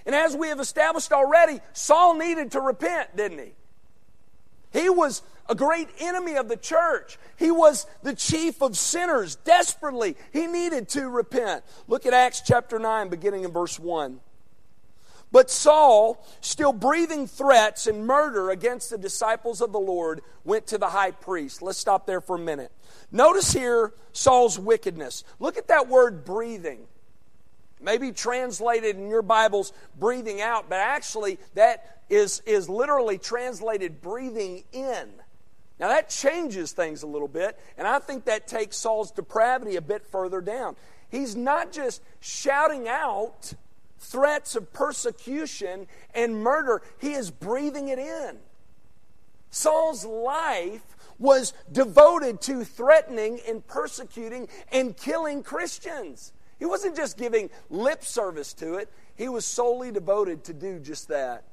And 0.05 0.15
as 0.15 0.37
we 0.37 0.49
have 0.49 0.61
established 0.61 1.13
already, 1.13 1.61
Saul 1.73 2.15
needed 2.15 2.53
to 2.53 2.61
repent, 2.61 3.17
didn't 3.17 3.39
he? 3.39 3.53
He 4.73 4.91
was 4.91 5.23
a 5.49 5.55
great 5.55 5.89
enemy 5.99 6.37
of 6.37 6.49
the 6.49 6.57
church. 6.57 7.19
He 7.37 7.51
was 7.51 7.87
the 8.03 8.15
chief 8.15 8.63
of 8.63 8.77
sinners 8.77 9.37
desperately. 9.37 10.17
He 10.33 10.47
needed 10.47 10.89
to 10.91 11.09
repent. 11.09 11.65
Look 11.87 12.07
at 12.07 12.13
Acts 12.13 12.43
chapter 12.45 12.79
9, 12.79 13.09
beginning 13.09 13.45
in 13.45 13.53
verse 13.53 13.79
1. 13.79 14.21
But 15.31 15.51
Saul, 15.51 16.25
still 16.41 16.73
breathing 16.73 17.27
threats 17.27 17.87
and 17.87 18.07
murder 18.07 18.51
against 18.51 18.91
the 18.91 18.99
disciples 18.99 19.61
of 19.61 19.73
the 19.73 19.81
Lord, 19.81 20.23
went 20.45 20.67
to 20.69 20.79
the 20.79 20.89
high 20.89 21.11
priest. 21.11 21.61
Let's 21.61 21.79
stop 21.79 22.07
there 22.07 22.21
for 22.21 22.37
a 22.37 22.41
minute. 22.41 22.73
Notice 23.13 23.53
here 23.53 23.93
Saul's 24.13 24.59
wickedness. 24.59 25.25
Look 25.39 25.59
at 25.59 25.69
that 25.69 25.89
word 25.89 26.25
breathing. 26.25 26.87
Maybe 27.81 28.11
translated 28.11 28.97
in 28.97 29.09
your 29.09 29.23
Bibles 29.23 29.73
breathing 29.99 30.41
out, 30.41 30.69
but 30.69 30.79
actually 30.79 31.39
that 31.55 32.03
is, 32.09 32.43
is 32.47 32.69
literally 32.69 33.19
translated 33.19 34.01
breathing 34.01 34.65
in. 34.73 35.11
Now 35.79 35.89
that 35.89 36.09
changes 36.09 36.73
things 36.73 37.03
a 37.03 37.07
little 37.07 37.29
bit, 37.29 37.59
and 37.77 37.87
I 37.87 37.99
think 37.99 38.25
that 38.25 38.49
takes 38.49 38.77
Saul's 38.77 39.11
depravity 39.11 39.77
a 39.77 39.81
bit 39.81 40.05
further 40.07 40.41
down. 40.41 40.77
He's 41.09 41.37
not 41.37 41.73
just 41.73 42.03
shouting 42.21 42.89
out 42.89 43.55
threats 43.99 44.57
of 44.57 44.73
persecution 44.73 45.87
and 46.15 46.43
murder, 46.43 46.83
he 46.99 47.13
is 47.13 47.31
breathing 47.31 47.89
it 47.89 47.99
in. 47.99 48.39
Saul's 49.51 50.05
life 50.05 50.97
was 51.19 51.53
devoted 51.73 52.41
to 52.43 52.65
threatening 52.65 53.41
and 53.49 53.67
persecuting 53.67 54.49
and 54.71 54.97
killing 54.97 55.43
Christians. 55.43 56.33
He 56.59 56.65
wasn't 56.65 56.97
just 56.97 57.17
giving 57.17 57.51
lip 57.71 58.05
service 58.05 58.53
to 58.55 58.75
it, 58.75 58.89
he 59.17 59.29
was 59.29 59.45
solely 59.45 59.91
devoted 59.91 60.45
to 60.45 60.53
do 60.53 60.79
just 60.79 61.09
that. 61.09 61.45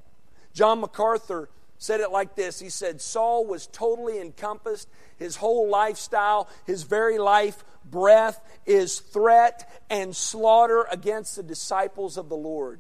John 0.54 0.82
MacArthur 0.82 1.50
said 1.78 2.00
it 2.00 2.12
like 2.12 2.36
this 2.36 2.60
He 2.60 2.70
said, 2.70 3.02
Saul 3.02 3.46
was 3.46 3.68
totally 3.68 4.20
encompassed. 4.20 4.90
His 5.18 5.36
whole 5.36 5.70
lifestyle, 5.70 6.50
his 6.66 6.84
very 6.84 7.18
life 7.18 7.64
breath 7.90 8.42
is 8.66 9.00
threat 9.00 9.70
and 9.90 10.16
slaughter 10.16 10.86
against 10.92 11.36
the 11.36 11.44
disciples 11.44 12.18
of 12.18 12.30
the 12.30 12.36
Lord. 12.36 12.80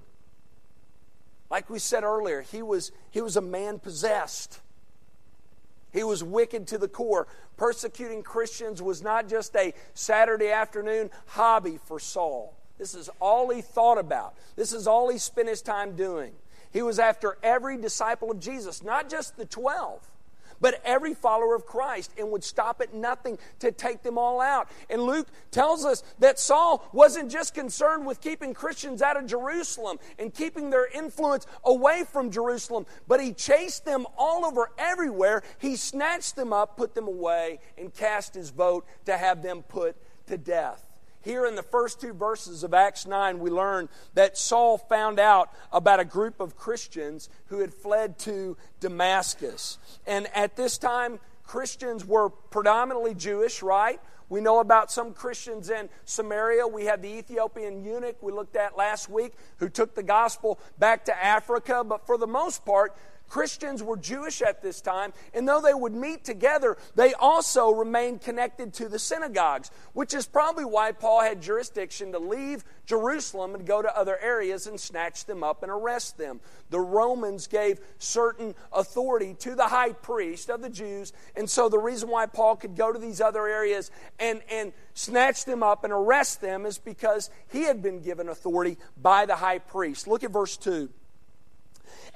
Like 1.49 1.69
we 1.69 1.79
said 1.79 2.03
earlier, 2.03 2.41
he 2.41 2.61
was, 2.61 2.91
he 3.11 3.21
was 3.21 3.37
a 3.37 3.41
man 3.41 3.79
possessed. 3.79 4.59
He 5.93 6.03
was 6.03 6.23
wicked 6.23 6.67
to 6.67 6.77
the 6.77 6.87
core. 6.87 7.27
Persecuting 7.55 8.23
Christians 8.23 8.81
was 8.81 9.01
not 9.01 9.29
just 9.29 9.55
a 9.55 9.73
Saturday 9.93 10.49
afternoon 10.49 11.09
hobby 11.27 11.79
for 11.85 11.99
Saul. 11.99 12.53
This 12.77 12.95
is 12.95 13.09
all 13.21 13.49
he 13.49 13.61
thought 13.61 13.97
about. 13.97 14.35
This 14.57 14.73
is 14.73 14.87
all 14.87 15.09
he 15.09 15.17
spent 15.17 15.47
his 15.47 15.61
time 15.61 15.95
doing. 15.95 16.33
He 16.71 16.81
was 16.81 16.99
after 16.99 17.37
every 17.43 17.77
disciple 17.77 18.31
of 18.31 18.39
Jesus, 18.39 18.83
not 18.83 19.09
just 19.09 19.37
the 19.37 19.45
12 19.45 20.11
but 20.59 20.81
every 20.85 21.13
follower 21.13 21.55
of 21.55 21.65
Christ 21.65 22.11
and 22.17 22.31
would 22.31 22.43
stop 22.43 22.81
at 22.81 22.93
nothing 22.93 23.37
to 23.59 23.71
take 23.71 24.03
them 24.03 24.17
all 24.17 24.41
out. 24.41 24.69
And 24.89 25.01
Luke 25.01 25.27
tells 25.51 25.85
us 25.85 26.03
that 26.19 26.39
Saul 26.39 26.87
wasn't 26.93 27.31
just 27.31 27.53
concerned 27.53 28.05
with 28.05 28.21
keeping 28.21 28.53
Christians 28.53 29.01
out 29.01 29.17
of 29.17 29.25
Jerusalem 29.25 29.97
and 30.17 30.33
keeping 30.33 30.69
their 30.69 30.87
influence 30.87 31.45
away 31.63 32.03
from 32.03 32.31
Jerusalem, 32.31 32.85
but 33.07 33.21
he 33.21 33.33
chased 33.33 33.85
them 33.85 34.05
all 34.17 34.45
over 34.45 34.71
everywhere. 34.77 35.43
He 35.59 35.75
snatched 35.75 36.35
them 36.35 36.53
up, 36.53 36.77
put 36.77 36.95
them 36.95 37.07
away, 37.07 37.59
and 37.77 37.93
cast 37.93 38.35
his 38.35 38.49
vote 38.49 38.85
to 39.05 39.17
have 39.17 39.41
them 39.41 39.63
put 39.63 39.95
to 40.27 40.37
death. 40.37 40.84
Here 41.25 41.47
in 41.47 41.55
the 41.55 41.63
first 41.63 41.99
two 41.99 42.13
verses 42.13 42.63
of 42.63 42.75
Acts 42.75 43.07
9, 43.07 43.39
we 43.39 43.49
learn 43.49 43.89
that 44.13 44.37
Saul 44.37 44.77
found 44.77 45.19
out 45.19 45.51
about 45.71 45.99
a 45.99 46.05
group 46.05 46.39
of 46.39 46.55
Christians 46.55 47.29
who 47.47 47.61
had 47.61 47.73
fled 47.73 48.19
to 48.19 48.55
Damascus. 48.79 49.79
And 50.05 50.27
at 50.35 50.55
this 50.55 50.77
time, 50.77 51.19
Christians 51.43 52.05
were 52.05 52.29
predominantly 52.29 53.15
Jewish, 53.15 53.63
right? 53.63 53.99
We 54.29 54.39
know 54.39 54.59
about 54.59 54.91
some 54.91 55.13
Christians 55.13 55.71
in 55.71 55.89
Samaria. 56.05 56.67
We 56.67 56.85
have 56.85 57.01
the 57.01 57.17
Ethiopian 57.17 57.83
eunuch 57.83 58.21
we 58.21 58.31
looked 58.31 58.55
at 58.55 58.77
last 58.77 59.09
week 59.09 59.33
who 59.57 59.67
took 59.67 59.95
the 59.95 60.03
gospel 60.03 60.59
back 60.77 61.05
to 61.05 61.23
Africa. 61.23 61.83
But 61.83 62.05
for 62.05 62.19
the 62.19 62.27
most 62.27 62.65
part, 62.65 62.95
Christians 63.27 63.83
were 63.83 63.97
Jewish 63.97 64.41
at 64.41 64.61
this 64.61 64.81
time, 64.81 65.13
and 65.33 65.47
though 65.47 65.61
they 65.61 65.73
would 65.73 65.93
meet 65.93 66.23
together, 66.23 66.77
they 66.95 67.13
also 67.13 67.71
remained 67.71 68.21
connected 68.21 68.73
to 68.75 68.87
the 68.87 68.99
synagogues, 68.99 69.71
which 69.93 70.13
is 70.13 70.25
probably 70.25 70.65
why 70.65 70.91
Paul 70.91 71.21
had 71.21 71.41
jurisdiction 71.41 72.11
to 72.11 72.19
leave 72.19 72.63
Jerusalem 72.85 73.55
and 73.55 73.65
go 73.65 73.81
to 73.81 73.97
other 73.97 74.17
areas 74.19 74.67
and 74.67 74.79
snatch 74.79 75.25
them 75.25 75.43
up 75.43 75.63
and 75.63 75.71
arrest 75.71 76.17
them. 76.17 76.39
The 76.69 76.79
Romans 76.79 77.47
gave 77.47 77.79
certain 77.97 78.55
authority 78.71 79.33
to 79.39 79.55
the 79.55 79.67
high 79.67 79.93
priest 79.93 80.49
of 80.49 80.61
the 80.61 80.69
Jews, 80.69 81.13
and 81.35 81.49
so 81.49 81.67
the 81.67 81.79
reason 81.79 82.09
why 82.09 82.27
Paul 82.27 82.55
could 82.55 82.75
go 82.75 82.93
to 82.93 82.99
these 82.99 83.21
other 83.21 83.47
areas 83.47 83.91
and, 84.19 84.41
and 84.51 84.71
snatch 84.93 85.45
them 85.45 85.63
up 85.63 85.83
and 85.83 85.91
arrest 85.91 86.41
them 86.41 86.65
is 86.65 86.77
because 86.77 87.29
he 87.51 87.63
had 87.63 87.81
been 87.81 88.01
given 88.01 88.29
authority 88.29 88.77
by 89.01 89.25
the 89.25 89.35
high 89.35 89.59
priest. 89.59 90.07
Look 90.07 90.23
at 90.23 90.31
verse 90.31 90.57
2. 90.57 90.89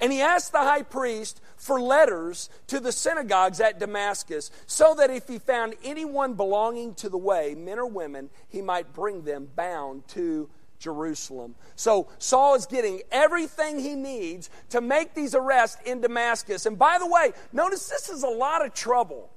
And 0.02 0.12
he 0.12 0.22
asked 0.22 0.52
the 0.52 0.60
high 0.60 0.84
priest 0.84 1.42
for 1.58 1.80
letters 1.80 2.50
to 2.68 2.80
the 2.80 2.92
synagogues 2.92 3.60
at 3.60 3.80
Damascus, 3.80 4.50
so 4.66 4.96
that 4.96 5.10
if 5.10 5.28
he 5.28 5.40
found 5.40 5.76
anyone 5.84 6.34
belonging 6.34 6.94
to 6.96 7.10
the 7.10 7.18
way, 7.18 7.54
men 7.56 7.80
or 7.80 7.86
women, 7.86 8.30
he 8.48 8.62
might 8.62 8.94
bring 8.94 9.24
them 9.24 9.50
bound 9.56 10.08
to 10.10 10.50
Jerusalem. 10.80 11.56
So 11.76 12.08
Saul 12.18 12.56
is 12.56 12.66
getting 12.66 13.02
everything 13.12 13.80
he 13.80 13.96
needs 13.96 14.50
to 14.70 14.80
make 14.80 15.14
these 15.14 15.36
arrests 15.36 15.82
in 15.86 16.00
Damascus. 16.00 16.66
And 16.66 16.80
by 16.80 16.98
the 16.98 17.08
way, 17.08 17.34
notice 17.52 17.90
this 17.90 18.10
is 18.10 18.24
a 18.24 18.30
lot 18.30 18.66
of 18.66 18.74
trouble 18.74 19.30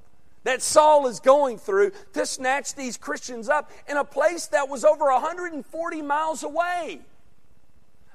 that 0.45 0.63
Saul 0.63 1.07
is 1.09 1.21
going 1.21 1.59
through 1.59 1.93
to 2.15 2.27
snatch 2.27 2.75
these 2.75 2.97
Christians 2.97 3.49
up 3.49 3.71
in 3.89 3.97
a 3.97 4.05
place 4.05 4.47
that 4.49 4.69
was 4.69 4.85
over 4.85 5.07
140 5.07 6.03
miles 6.03 6.43
away. 6.43 7.01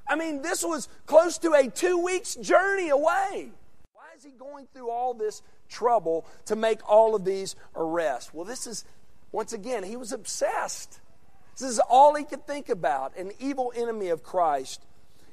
I 0.08 0.16
mean, 0.16 0.42
this 0.42 0.62
was 0.64 0.88
close 1.06 1.38
to 1.38 1.52
a 1.52 1.68
two 1.68 2.02
weeks 2.02 2.34
journey 2.36 2.88
away. 2.88 3.50
Why 3.92 4.06
is 4.16 4.24
he 4.24 4.30
going 4.30 4.66
through 4.72 4.90
all 4.90 5.14
this 5.14 5.42
trouble 5.68 6.26
to 6.46 6.56
make 6.56 6.88
all 6.88 7.14
of 7.14 7.24
these 7.24 7.56
arrests? 7.76 8.32
Well, 8.32 8.44
this 8.44 8.66
is, 8.66 8.84
once 9.32 9.52
again, 9.52 9.82
he 9.82 9.96
was 9.96 10.12
obsessed. 10.12 11.00
This 11.58 11.68
is 11.68 11.78
all 11.78 12.14
he 12.14 12.24
could 12.24 12.46
think 12.46 12.68
about 12.68 13.16
an 13.16 13.32
evil 13.38 13.72
enemy 13.76 14.08
of 14.08 14.22
Christ. 14.22 14.84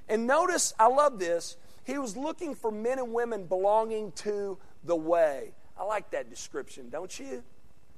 And 0.09 0.27
notice, 0.27 0.73
I 0.77 0.87
love 0.87 1.19
this, 1.19 1.55
he 1.85 1.97
was 1.97 2.17
looking 2.17 2.55
for 2.55 2.71
men 2.71 2.99
and 2.99 3.13
women 3.13 3.45
belonging 3.45 4.11
to 4.13 4.57
the 4.83 4.95
way. 4.95 5.53
I 5.77 5.83
like 5.83 6.11
that 6.11 6.29
description, 6.29 6.89
don't 6.89 7.17
you? 7.19 7.43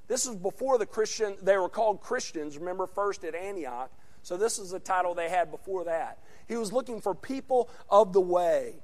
This 0.08 0.26
was 0.26 0.36
before 0.36 0.78
the 0.78 0.86
Christian, 0.86 1.36
they 1.42 1.56
were 1.56 1.68
called 1.68 2.00
Christians, 2.00 2.56
remember, 2.56 2.86
first 2.86 3.24
at 3.24 3.34
Antioch. 3.34 3.90
So 4.22 4.36
this 4.36 4.58
is 4.58 4.70
the 4.70 4.80
title 4.80 5.14
they 5.14 5.28
had 5.28 5.50
before 5.50 5.84
that. 5.84 6.18
He 6.46 6.56
was 6.56 6.72
looking 6.72 7.00
for 7.00 7.14
people 7.14 7.68
of 7.88 8.12
the 8.12 8.20
way. 8.20 8.74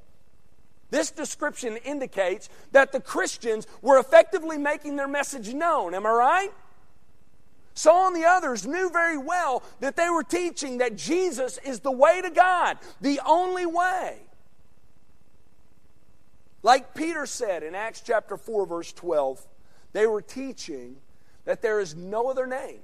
This 0.90 1.10
description 1.10 1.76
indicates 1.78 2.48
that 2.72 2.92
the 2.92 3.00
Christians 3.00 3.66
were 3.82 3.98
effectively 3.98 4.58
making 4.58 4.96
their 4.96 5.08
message 5.08 5.52
known. 5.52 5.94
Am 5.94 6.06
I 6.06 6.10
right? 6.10 6.50
Saul 7.74 8.08
and 8.08 8.16
the 8.16 8.24
others 8.24 8.66
knew 8.66 8.88
very 8.90 9.18
well 9.18 9.62
that 9.80 9.96
they 9.96 10.08
were 10.08 10.22
teaching 10.22 10.78
that 10.78 10.96
Jesus 10.96 11.58
is 11.64 11.80
the 11.80 11.90
way 11.90 12.22
to 12.22 12.30
God, 12.30 12.78
the 13.00 13.20
only 13.26 13.66
way. 13.66 14.20
Like 16.62 16.94
Peter 16.94 17.26
said 17.26 17.62
in 17.62 17.74
Acts 17.74 18.00
chapter 18.00 18.36
4, 18.36 18.66
verse 18.66 18.92
12, 18.92 19.44
they 19.92 20.06
were 20.06 20.22
teaching 20.22 20.96
that 21.44 21.60
there 21.60 21.80
is 21.80 21.94
no 21.94 22.28
other 22.28 22.46
name 22.46 22.80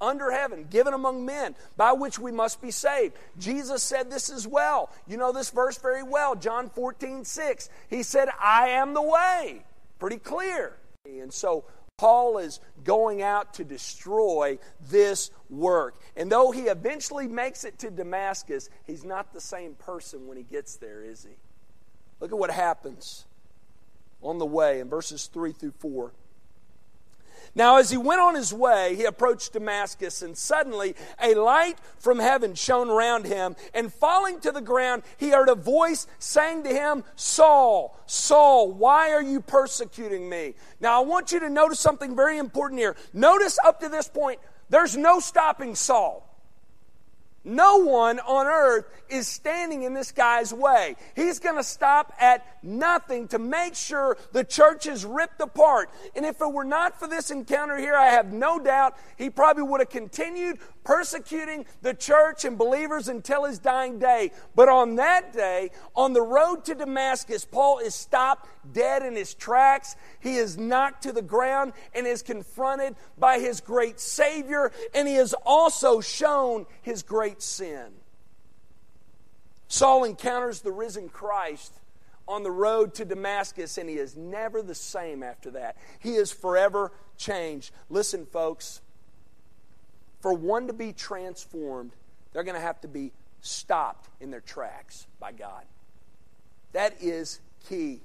under 0.00 0.30
heaven, 0.30 0.66
given 0.70 0.94
among 0.94 1.24
men, 1.24 1.54
by 1.76 1.92
which 1.92 2.18
we 2.18 2.32
must 2.32 2.60
be 2.60 2.70
saved. 2.70 3.14
Jesus 3.38 3.82
said 3.82 4.10
this 4.10 4.30
as 4.30 4.46
well. 4.46 4.90
You 5.06 5.16
know 5.16 5.32
this 5.32 5.50
verse 5.50 5.78
very 5.78 6.02
well, 6.02 6.34
John 6.34 6.68
14, 6.70 7.24
6. 7.24 7.70
He 7.88 8.02
said, 8.02 8.28
I 8.40 8.68
am 8.70 8.94
the 8.94 9.02
way. 9.02 9.62
Pretty 9.98 10.18
clear. 10.18 10.76
And 11.04 11.32
so 11.32 11.64
Paul 11.96 12.38
is 12.38 12.60
going 12.82 13.22
out 13.22 13.54
to 13.54 13.64
destroy 13.64 14.58
this 14.90 15.30
work. 15.48 15.96
And 16.16 16.30
though 16.30 16.50
he 16.50 16.62
eventually 16.62 17.28
makes 17.28 17.64
it 17.64 17.78
to 17.80 17.90
Damascus, 17.90 18.68
he's 18.86 19.04
not 19.04 19.32
the 19.32 19.40
same 19.40 19.74
person 19.74 20.26
when 20.26 20.36
he 20.36 20.42
gets 20.42 20.76
there, 20.76 21.02
is 21.02 21.24
he? 21.24 21.36
Look 22.20 22.32
at 22.32 22.38
what 22.38 22.50
happens 22.50 23.26
on 24.22 24.38
the 24.38 24.46
way 24.46 24.80
in 24.80 24.88
verses 24.88 25.26
3 25.26 25.52
through 25.52 25.74
4. 25.78 26.12
Now, 27.56 27.76
as 27.78 27.90
he 27.90 27.96
went 27.96 28.20
on 28.20 28.34
his 28.34 28.52
way, 28.52 28.96
he 28.96 29.04
approached 29.04 29.52
Damascus, 29.52 30.22
and 30.22 30.36
suddenly 30.36 30.96
a 31.22 31.34
light 31.34 31.78
from 31.98 32.18
heaven 32.18 32.54
shone 32.54 32.90
around 32.90 33.26
him. 33.26 33.54
And 33.72 33.92
falling 33.92 34.40
to 34.40 34.50
the 34.50 34.60
ground, 34.60 35.04
he 35.18 35.30
heard 35.30 35.48
a 35.48 35.54
voice 35.54 36.08
saying 36.18 36.64
to 36.64 36.70
him, 36.70 37.04
Saul, 37.14 37.96
Saul, 38.06 38.72
why 38.72 39.12
are 39.12 39.22
you 39.22 39.40
persecuting 39.40 40.28
me? 40.28 40.54
Now, 40.80 41.00
I 41.00 41.06
want 41.06 41.30
you 41.30 41.38
to 41.40 41.48
notice 41.48 41.78
something 41.78 42.16
very 42.16 42.38
important 42.38 42.80
here. 42.80 42.96
Notice 43.12 43.58
up 43.64 43.80
to 43.80 43.88
this 43.88 44.08
point, 44.08 44.40
there's 44.68 44.96
no 44.96 45.20
stopping 45.20 45.76
Saul. 45.76 46.33
No 47.44 47.76
one 47.76 48.20
on 48.20 48.46
earth 48.46 48.86
is 49.10 49.28
standing 49.28 49.82
in 49.82 49.92
this 49.92 50.12
guy's 50.12 50.52
way. 50.52 50.96
He's 51.14 51.38
going 51.38 51.56
to 51.56 51.64
stop 51.64 52.14
at 52.18 52.46
nothing 52.62 53.28
to 53.28 53.38
make 53.38 53.74
sure 53.74 54.16
the 54.32 54.44
church 54.44 54.86
is 54.86 55.04
ripped 55.04 55.40
apart. 55.42 55.90
And 56.16 56.24
if 56.24 56.40
it 56.40 56.52
were 56.52 56.64
not 56.64 56.98
for 56.98 57.06
this 57.06 57.30
encounter 57.30 57.76
here, 57.76 57.94
I 57.94 58.06
have 58.06 58.32
no 58.32 58.58
doubt 58.58 58.96
he 59.18 59.28
probably 59.28 59.62
would 59.62 59.80
have 59.80 59.90
continued 59.90 60.58
persecuting 60.84 61.66
the 61.82 61.94
church 61.94 62.44
and 62.44 62.56
believers 62.56 63.08
until 63.08 63.44
his 63.44 63.58
dying 63.58 63.98
day. 63.98 64.30
But 64.54 64.68
on 64.68 64.96
that 64.96 65.32
day, 65.32 65.70
on 65.96 66.12
the 66.12 66.22
road 66.22 66.64
to 66.66 66.74
Damascus, 66.74 67.44
Paul 67.44 67.78
is 67.78 67.94
stopped 67.94 68.48
dead 68.72 69.02
in 69.02 69.16
his 69.16 69.34
tracks. 69.34 69.96
He 70.20 70.36
is 70.36 70.56
knocked 70.56 71.02
to 71.04 71.12
the 71.12 71.22
ground 71.22 71.72
and 71.94 72.06
is 72.06 72.22
confronted 72.22 72.94
by 73.18 73.38
his 73.38 73.60
great 73.60 73.98
Savior, 73.98 74.70
and 74.94 75.08
he 75.08 75.14
is 75.14 75.34
also 75.44 76.00
shown 76.00 76.66
his 76.82 77.02
great 77.02 77.42
sin. 77.42 77.92
Saul 79.68 80.04
encounters 80.04 80.60
the 80.60 80.72
risen 80.72 81.08
Christ 81.08 81.72
on 82.28 82.42
the 82.42 82.50
road 82.50 82.94
to 82.94 83.04
Damascus, 83.04 83.76
and 83.78 83.88
he 83.88 83.96
is 83.96 84.16
never 84.16 84.62
the 84.62 84.74
same 84.74 85.22
after 85.22 85.50
that. 85.52 85.76
He 85.98 86.14
is 86.14 86.30
forever 86.30 86.92
changed. 87.16 87.72
Listen, 87.90 88.26
folks, 88.26 88.80
for 90.24 90.32
one 90.32 90.68
to 90.68 90.72
be 90.72 90.90
transformed, 90.94 91.90
they're 92.32 92.44
going 92.44 92.54
to 92.54 92.60
have 92.60 92.80
to 92.80 92.88
be 92.88 93.12
stopped 93.42 94.08
in 94.22 94.30
their 94.30 94.40
tracks 94.40 95.06
by 95.20 95.32
God. 95.32 95.64
That 96.72 96.94
is 97.02 97.40
key. 97.68 98.00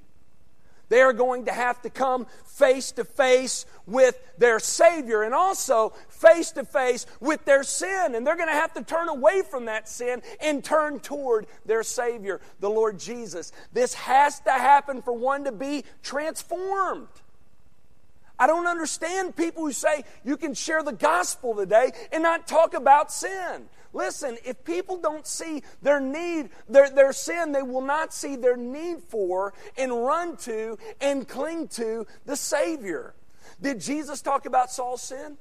They 0.89 0.99
are 0.99 1.13
going 1.13 1.45
to 1.45 1.53
have 1.53 1.81
to 1.83 1.89
come 1.89 2.27
face 2.43 2.91
to 2.91 3.05
face 3.05 3.65
with 3.85 4.19
their 4.37 4.59
Savior 4.59 5.23
and 5.23 5.33
also 5.33 5.93
face 6.09 6.51
to 6.51 6.65
face 6.65 7.05
with 7.21 7.45
their 7.45 7.63
sin. 7.63 8.13
And 8.15 8.27
they're 8.27 8.35
going 8.35 8.49
to 8.49 8.53
have 8.53 8.73
to 8.73 8.83
turn 8.83 9.07
away 9.07 9.41
from 9.41 9.63
that 9.67 9.87
sin 9.87 10.21
and 10.41 10.61
turn 10.61 10.99
toward 10.99 11.47
their 11.65 11.83
Savior, 11.83 12.41
the 12.59 12.69
Lord 12.69 12.99
Jesus. 12.99 13.53
This 13.71 13.93
has 13.93 14.41
to 14.41 14.51
happen 14.51 15.01
for 15.01 15.13
one 15.13 15.45
to 15.45 15.53
be 15.53 15.85
transformed. 16.03 17.07
I 18.39 18.47
don't 18.47 18.67
understand 18.67 19.35
people 19.35 19.65
who 19.65 19.73
say 19.73 20.05
you 20.23 20.37
can 20.37 20.53
share 20.53 20.81
the 20.81 20.93
gospel 20.93 21.55
today 21.55 21.91
and 22.11 22.23
not 22.23 22.47
talk 22.47 22.73
about 22.73 23.11
sin. 23.11 23.67
Listen, 23.91 24.37
if 24.45 24.63
people 24.63 24.97
don't 24.97 25.27
see 25.27 25.63
their 25.81 25.99
need, 25.99 26.49
their, 26.69 26.89
their 26.89 27.11
sin, 27.11 27.51
they 27.51 27.63
will 27.63 27.81
not 27.81 28.13
see 28.13 28.35
their 28.35 28.55
need 28.55 29.01
for 29.03 29.53
and 29.77 29.91
run 29.91 30.37
to 30.37 30.77
and 31.01 31.27
cling 31.27 31.67
to 31.69 32.05
the 32.25 32.35
Savior. 32.35 33.13
Did 33.61 33.81
Jesus 33.81 34.21
talk 34.21 34.45
about 34.45 34.71
Saul's 34.71 35.01
sin? 35.01 35.37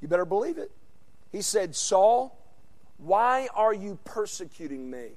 You 0.00 0.08
better 0.08 0.26
believe 0.26 0.58
it. 0.58 0.70
He 1.32 1.42
said, 1.42 1.74
Saul, 1.74 2.38
why 2.98 3.48
are 3.54 3.74
you 3.74 3.98
persecuting 4.04 4.90
me? 4.90 5.12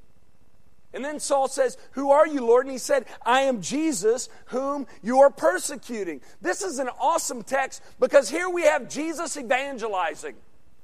And 0.94 1.06
then 1.06 1.20
Saul 1.20 1.48
says, 1.48 1.78
Who 1.92 2.12
are 2.12 2.28
you, 2.28 2.46
Lord? 2.46 2.66
And 2.66 2.72
he 2.72 2.80
said, 2.80 3.06
I 3.24 3.42
am 3.42 3.62
Jesus 3.62 4.30
whom 4.48 4.88
you 5.04 5.20
are 5.20 5.30
persecuting. 5.30 6.22
This 6.42 6.62
is 6.62 6.80
an 6.80 6.90
awesome 7.00 7.44
text 7.44 7.84
because 8.00 8.30
here 8.30 8.50
we 8.50 8.64
have 8.64 8.90
Jesus 8.90 9.38
evangelizing. 9.38 10.36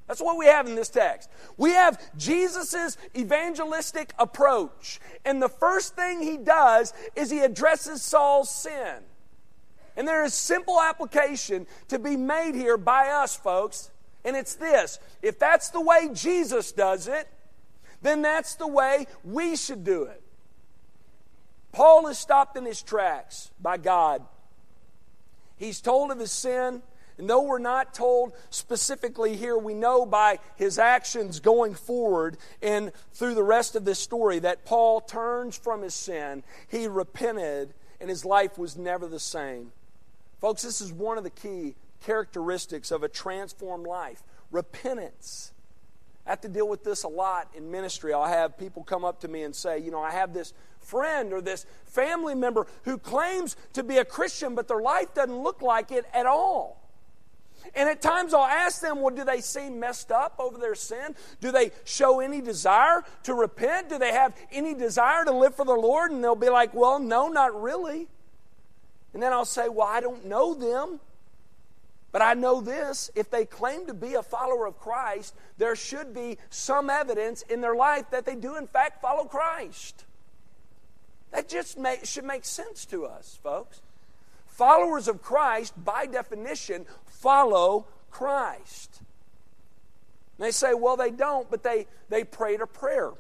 That's 0.08 0.22
what 0.22 0.38
we 0.38 0.46
have 0.46 0.68
in 0.68 0.76
this 0.76 0.90
text. 0.90 1.30
We 1.58 1.72
have 1.72 2.00
Jesus' 2.16 2.98
evangelistic 3.18 4.14
approach. 4.20 5.00
And 5.26 5.42
the 5.42 5.50
first 5.50 5.96
thing 5.96 6.22
he 6.22 6.38
does 6.38 6.94
is 7.16 7.32
he 7.32 7.40
addresses 7.40 8.04
Saul's 8.04 8.50
sin. 8.50 8.98
And 9.98 10.08
there 10.08 10.24
is 10.24 10.34
simple 10.34 10.80
application 10.80 11.66
to 11.88 11.98
be 11.98 12.18
made 12.18 12.54
here 12.54 12.78
by 12.78 13.08
us, 13.08 13.36
folks. 13.36 13.90
And 14.24 14.36
it's 14.36 14.56
this 14.56 15.00
if 15.24 15.40
that's 15.40 15.70
the 15.70 15.82
way 15.82 16.10
Jesus 16.14 16.72
does 16.72 17.08
it, 17.08 17.28
then 18.06 18.22
that's 18.22 18.56
the 18.56 18.68
way 18.68 19.08
we 19.24 19.56
should 19.56 19.84
do 19.84 20.04
it. 20.04 20.22
Paul 21.72 22.08
is 22.08 22.18
stopped 22.18 22.56
in 22.56 22.66
his 22.66 22.82
tracks 22.82 23.52
by 23.62 23.78
God. 23.78 24.24
He's 25.58 25.82
told 25.82 26.12
of 26.12 26.20
his 26.20 26.32
sin, 26.32 26.82
and 27.18 27.30
though 27.30 27.44
we're 27.44 27.60
not 27.60 27.94
told 27.94 28.34
specifically 28.50 29.36
here, 29.36 29.58
we 29.58 29.74
know 29.74 30.06
by 30.06 30.40
his 30.56 30.80
actions 30.80 31.40
going 31.40 31.74
forward 31.74 32.38
and 32.62 32.92
through 33.14 33.36
the 33.36 33.44
rest 33.44 33.76
of 33.76 33.86
this 33.86 34.00
story 34.00 34.40
that 34.40 34.66
Paul 34.66 35.02
turns 35.02 35.58
from 35.58 35.82
his 35.82 35.94
sin. 35.94 36.44
He 36.68 36.88
repented, 36.88 37.74
and 38.00 38.10
his 38.10 38.26
life 38.26 38.58
was 38.58 38.78
never 38.78 39.08
the 39.08 39.20
same. 39.20 39.72
Folks, 40.40 40.62
this 40.62 40.82
is 40.82 40.92
one 40.92 41.18
of 41.18 41.24
the 41.24 41.30
key 41.30 41.76
characteristics 42.04 42.92
of 42.92 43.04
a 43.04 43.10
transformed 43.10 43.88
life 43.88 44.22
repentance. 44.52 45.52
I 46.26 46.32
have 46.32 46.42
to 46.42 46.48
deal 46.48 46.68
with 46.68 46.84
this 46.84 47.04
a 47.04 47.08
lot 47.08 47.50
in 47.54 47.70
ministry. 47.70 48.14
I'll 48.14 48.26
have 48.26 48.58
people 48.58 48.84
come 48.84 49.06
up 49.06 49.22
to 49.22 49.28
me 49.28 49.44
and 49.44 49.56
say, 49.56 49.80
you 49.80 49.92
know, 49.92 50.02
I 50.02 50.12
have 50.12 50.34
this 50.34 50.54
friend 50.80 51.34
or 51.34 51.42
this 51.42 51.66
family 51.86 52.36
member 52.36 52.66
who 52.84 52.98
claims 52.98 53.56
to 53.74 53.84
be 53.84 53.98
a 53.98 54.06
Christian, 54.06 54.56
but 54.56 54.68
their 54.68 54.82
life 54.82 55.14
doesn't 55.14 55.38
look 55.38 55.62
like 55.62 55.92
it 55.92 56.06
at 56.14 56.26
all. 56.26 56.82
And 57.74 57.90
at 57.90 58.02
times 58.02 58.34
I'll 58.34 58.44
ask 58.44 58.82
them, 58.82 59.02
well, 59.02 59.14
do 59.14 59.24
they 59.24 59.42
seem 59.42 59.80
messed 59.80 60.12
up 60.12 60.36
over 60.40 60.58
their 60.58 60.76
sin? 60.76 61.16
Do 61.42 61.52
they 61.52 61.72
show 61.84 62.20
any 62.20 62.42
desire 62.42 63.04
to 63.24 63.34
repent? 63.34 63.90
Do 63.90 63.98
they 63.98 64.12
have 64.12 64.36
any 64.52 64.74
desire 64.74 65.26
to 65.26 65.32
live 65.32 65.56
for 65.56 65.66
the 65.66 65.74
Lord? 65.74 66.12
And 66.12 66.24
they'll 66.24 66.36
be 66.36 66.50
like, 66.50 66.74
well, 66.74 67.00
no, 67.00 67.28
not 67.28 67.60
really. 67.60 68.08
And 69.14 69.24
then 69.24 69.32
I'll 69.32 69.46
say, 69.46 69.70
well, 69.70 69.88
I 69.88 70.00
don't 70.00 70.26
know 70.26 70.54
them. 70.54 71.00
But 72.16 72.22
I 72.22 72.34
know 72.34 72.62
this 72.62 73.12
if 73.14 73.30
they 73.30 73.44
claim 73.44 73.88
to 73.88 73.94
be 73.94 74.14
a 74.14 74.24
follower 74.24 74.68
of 74.68 74.80
Christ, 74.80 75.36
there 75.58 75.76
should 75.76 76.14
be 76.14 76.38
some 76.50 76.90
evidence 76.90 77.42
in 77.42 77.60
their 77.60 77.76
life 77.76 78.10
that 78.12 78.26
they 78.26 78.36
do, 78.36 78.56
in 78.56 78.68
fact, 78.68 79.02
follow 79.02 79.26
Christ. 79.26 80.06
That 81.32 81.50
just 81.50 81.78
may, 81.78 81.98
should 82.06 82.24
make 82.24 82.46
sense 82.46 82.86
to 82.86 83.06
us, 83.06 83.38
folks. 83.44 83.82
Followers 84.48 85.10
of 85.10 85.22
Christ, 85.22 85.74
by 85.84 86.06
definition, 86.06 86.86
follow 87.06 87.86
Christ. 88.12 89.02
And 90.38 90.48
they 90.48 90.52
say, 90.52 90.74
well, 90.74 90.96
they 90.96 91.12
don't, 91.12 91.52
but 91.52 91.64
they, 91.64 91.86
they 92.08 92.24
prayed 92.24 92.62
a 92.62 92.66
prayer. 92.66 93.12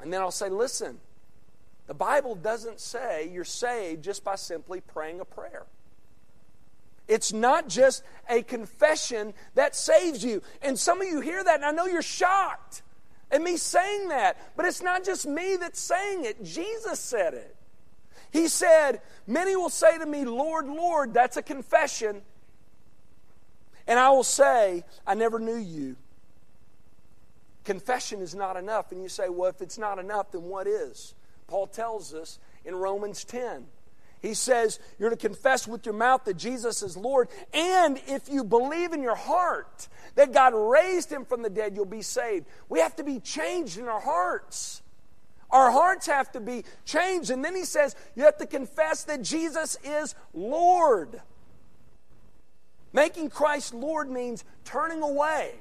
And 0.00 0.10
then 0.10 0.22
I'll 0.22 0.30
say, 0.30 0.48
listen, 0.48 0.98
the 1.88 1.92
Bible 1.92 2.36
doesn't 2.36 2.80
say 2.80 3.28
you're 3.30 3.44
saved 3.44 4.02
just 4.02 4.24
by 4.24 4.36
simply 4.36 4.80
praying 4.80 5.20
a 5.20 5.26
prayer. 5.26 5.66
It's 7.12 7.32
not 7.32 7.68
just 7.68 8.02
a 8.30 8.42
confession 8.42 9.34
that 9.54 9.76
saves 9.76 10.24
you. 10.24 10.42
And 10.62 10.78
some 10.78 11.02
of 11.02 11.06
you 11.06 11.20
hear 11.20 11.44
that, 11.44 11.56
and 11.56 11.64
I 11.64 11.70
know 11.70 11.84
you're 11.84 12.00
shocked 12.00 12.82
at 13.30 13.42
me 13.42 13.58
saying 13.58 14.08
that. 14.08 14.38
But 14.56 14.64
it's 14.64 14.82
not 14.82 15.04
just 15.04 15.26
me 15.26 15.56
that's 15.56 15.78
saying 15.78 16.24
it, 16.24 16.42
Jesus 16.42 16.98
said 16.98 17.34
it. 17.34 17.54
He 18.30 18.48
said, 18.48 19.02
Many 19.26 19.54
will 19.56 19.68
say 19.68 19.98
to 19.98 20.06
me, 20.06 20.24
Lord, 20.24 20.66
Lord, 20.66 21.12
that's 21.12 21.36
a 21.36 21.42
confession. 21.42 22.22
And 23.86 23.98
I 23.98 24.08
will 24.08 24.24
say, 24.24 24.84
I 25.06 25.12
never 25.14 25.38
knew 25.38 25.56
you. 25.56 25.96
Confession 27.64 28.22
is 28.22 28.34
not 28.34 28.56
enough. 28.56 28.90
And 28.90 29.02
you 29.02 29.10
say, 29.10 29.28
well, 29.28 29.50
if 29.50 29.60
it's 29.60 29.76
not 29.76 29.98
enough, 29.98 30.32
then 30.32 30.44
what 30.44 30.66
is? 30.66 31.14
Paul 31.46 31.66
tells 31.66 32.14
us 32.14 32.38
in 32.64 32.74
Romans 32.74 33.22
10 33.24 33.66
he 34.22 34.34
says 34.34 34.78
you're 34.98 35.10
to 35.10 35.16
confess 35.16 35.66
with 35.66 35.84
your 35.84 35.94
mouth 35.94 36.24
that 36.24 36.36
Jesus 36.36 36.82
is 36.82 36.96
Lord, 36.96 37.28
and 37.52 38.00
if 38.06 38.28
you 38.28 38.44
believe 38.44 38.92
in 38.92 39.02
your 39.02 39.16
heart 39.16 39.88
that 40.14 40.32
God 40.32 40.54
raised 40.54 41.10
him 41.10 41.24
from 41.24 41.42
the 41.42 41.50
dead, 41.50 41.74
you'll 41.74 41.84
be 41.84 42.02
saved. 42.02 42.46
We 42.68 42.78
have 42.78 42.96
to 42.96 43.04
be 43.04 43.18
changed 43.18 43.78
in 43.78 43.88
our 43.88 44.00
hearts. 44.00 44.82
Our 45.50 45.70
hearts 45.70 46.06
have 46.06 46.32
to 46.32 46.40
be 46.40 46.64
changed. 46.84 47.30
And 47.30 47.44
then 47.44 47.54
he 47.54 47.64
says 47.64 47.94
you 48.14 48.22
have 48.22 48.38
to 48.38 48.46
confess 48.46 49.04
that 49.04 49.22
Jesus 49.22 49.76
is 49.84 50.14
Lord. 50.32 51.20
Making 52.92 53.28
Christ 53.28 53.74
Lord 53.74 54.10
means 54.10 54.44
turning 54.64 55.02
away 55.02 55.54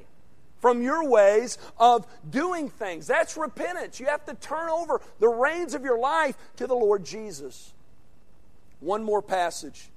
from 0.60 0.82
your 0.82 1.10
ways 1.10 1.58
of 1.78 2.06
doing 2.30 2.70
things. 2.70 3.08
That's 3.08 3.36
repentance. 3.36 4.00
You 4.00 4.06
have 4.08 4.26
to 4.26 4.36
turn 4.36 4.70
over 4.70 5.02
the 5.20 5.28
reins 5.28 5.74
of 5.74 5.84
your 5.84 5.98
life 5.98 6.38
to 6.58 6.68
the 6.68 6.76
Lord 6.76 7.04
Jesus. 7.04 7.74
One 8.82 9.04
more 9.04 9.22
passage. 9.22 9.90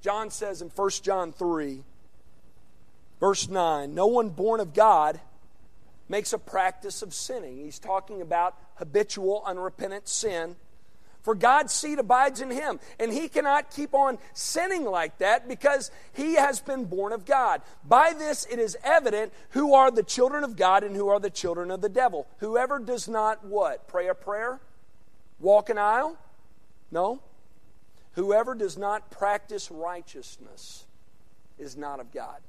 John 0.00 0.30
says 0.30 0.62
in 0.62 0.68
1 0.68 0.90
John 1.02 1.32
3, 1.32 1.82
verse 3.18 3.48
9, 3.48 3.94
No 3.94 4.06
one 4.06 4.28
born 4.28 4.60
of 4.60 4.72
God 4.72 5.20
makes 6.08 6.32
a 6.32 6.38
practice 6.38 7.02
of 7.02 7.12
sinning. 7.12 7.58
He's 7.58 7.78
talking 7.78 8.22
about 8.22 8.56
habitual, 8.76 9.42
unrepentant 9.44 10.08
sin. 10.08 10.56
For 11.22 11.34
God's 11.34 11.74
seed 11.74 11.98
abides 11.98 12.40
in 12.40 12.50
him, 12.50 12.80
and 12.98 13.12
he 13.12 13.28
cannot 13.28 13.70
keep 13.70 13.94
on 13.94 14.18
sinning 14.32 14.84
like 14.84 15.18
that 15.18 15.48
because 15.48 15.90
he 16.14 16.34
has 16.34 16.60
been 16.60 16.86
born 16.86 17.12
of 17.12 17.26
God. 17.26 17.60
By 17.84 18.14
this 18.14 18.46
it 18.50 18.58
is 18.58 18.76
evident 18.82 19.32
who 19.50 19.74
are 19.74 19.90
the 19.90 20.02
children 20.02 20.44
of 20.44 20.56
God 20.56 20.82
and 20.82 20.96
who 20.96 21.08
are 21.08 21.20
the 21.20 21.28
children 21.28 21.70
of 21.70 21.82
the 21.82 21.90
devil. 21.90 22.26
Whoever 22.38 22.78
does 22.78 23.06
not 23.06 23.44
what? 23.44 23.86
Pray 23.86 24.08
a 24.08 24.14
prayer? 24.14 24.60
Walk 25.38 25.68
an 25.68 25.76
aisle? 25.76 26.16
No. 26.90 27.20
Whoever 28.20 28.54
does 28.54 28.76
not 28.76 29.10
practice 29.10 29.70
righteousness 29.70 30.84
is 31.58 31.74
not 31.74 32.00
of 32.00 32.12
God. 32.12 32.42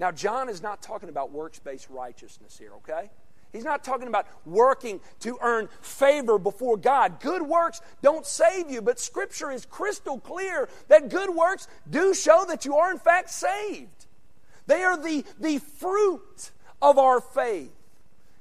Now, 0.00 0.10
John 0.10 0.48
is 0.48 0.60
not 0.60 0.82
talking 0.82 1.08
about 1.08 1.30
works 1.30 1.60
based 1.60 1.88
righteousness 1.88 2.58
here, 2.58 2.72
okay? 2.78 3.10
He's 3.52 3.62
not 3.62 3.84
talking 3.84 4.08
about 4.08 4.26
working 4.44 5.00
to 5.20 5.38
earn 5.40 5.68
favor 5.82 6.36
before 6.36 6.76
God. 6.76 7.20
Good 7.20 7.42
works 7.42 7.80
don't 8.02 8.26
save 8.26 8.68
you, 8.68 8.82
but 8.82 8.98
Scripture 8.98 9.52
is 9.52 9.64
crystal 9.64 10.18
clear 10.18 10.68
that 10.88 11.10
good 11.10 11.30
works 11.30 11.68
do 11.88 12.12
show 12.12 12.44
that 12.48 12.64
you 12.64 12.74
are, 12.74 12.90
in 12.90 12.98
fact, 12.98 13.30
saved. 13.30 14.06
They 14.66 14.82
are 14.82 15.00
the, 15.00 15.24
the 15.38 15.58
fruit 15.58 16.50
of 16.82 16.98
our 16.98 17.20
faith. 17.20 17.70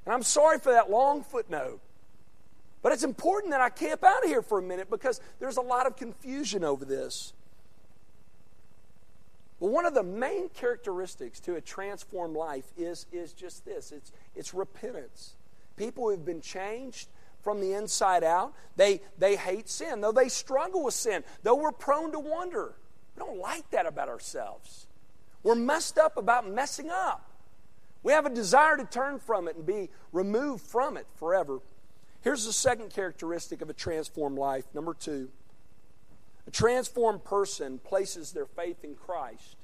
And 0.05 0.13
I'm 0.15 0.23
sorry 0.23 0.57
for 0.57 0.71
that 0.71 0.89
long 0.89 1.21
footnote. 1.21 1.81
But 2.87 2.93
it's 2.93 3.03
important 3.03 3.51
that 3.51 3.59
I 3.59 3.67
camp 3.67 4.01
out 4.01 4.23
of 4.23 4.29
here 4.29 4.41
for 4.41 4.59
a 4.59 4.61
minute 4.61 4.89
because 4.89 5.19
there's 5.41 5.57
a 5.57 5.61
lot 5.61 5.87
of 5.87 5.97
confusion 5.97 6.63
over 6.63 6.85
this. 6.85 7.33
But 9.59 9.71
one 9.71 9.85
of 9.85 9.93
the 9.93 10.03
main 10.03 10.47
characteristics 10.47 11.41
to 11.41 11.55
a 11.55 11.59
transformed 11.59 12.37
life 12.37 12.63
is, 12.77 13.05
is 13.11 13.33
just 13.33 13.65
this 13.65 13.91
it's, 13.91 14.13
it's 14.37 14.53
repentance. 14.53 15.33
People 15.75 16.05
who 16.05 16.11
have 16.11 16.23
been 16.23 16.39
changed 16.39 17.09
from 17.41 17.59
the 17.59 17.73
inside 17.73 18.23
out, 18.23 18.53
they, 18.77 19.01
they 19.17 19.35
hate 19.35 19.67
sin, 19.67 19.99
though 19.99 20.13
they 20.13 20.29
struggle 20.29 20.85
with 20.85 20.93
sin, 20.93 21.25
though 21.43 21.55
we're 21.55 21.73
prone 21.73 22.13
to 22.13 22.19
wonder. 22.19 22.73
We 23.17 23.19
don't 23.19 23.39
like 23.39 23.69
that 23.71 23.85
about 23.85 24.07
ourselves. 24.07 24.87
We're 25.43 25.55
messed 25.55 25.97
up 25.97 26.15
about 26.15 26.49
messing 26.49 26.89
up. 26.89 27.29
We 28.01 28.13
have 28.13 28.25
a 28.25 28.33
desire 28.33 28.77
to 28.77 28.85
turn 28.85 29.19
from 29.19 29.49
it 29.49 29.57
and 29.57 29.65
be 29.65 29.89
removed 30.13 30.65
from 30.65 30.95
it 30.95 31.05
forever. 31.15 31.59
Here's 32.27 32.45
the 32.45 32.51
second 32.51 32.89
characteristic 32.89 33.61
of 33.61 33.69
a 33.69 33.73
transformed 33.73 34.37
life. 34.37 34.65
Number 34.73 34.93
two 34.93 35.29
a 36.45 36.51
transformed 36.51 37.23
person 37.23 37.79
places 37.79 38.33
their 38.33 38.45
faith 38.45 38.83
in 38.83 38.95
Christ. 38.95 39.55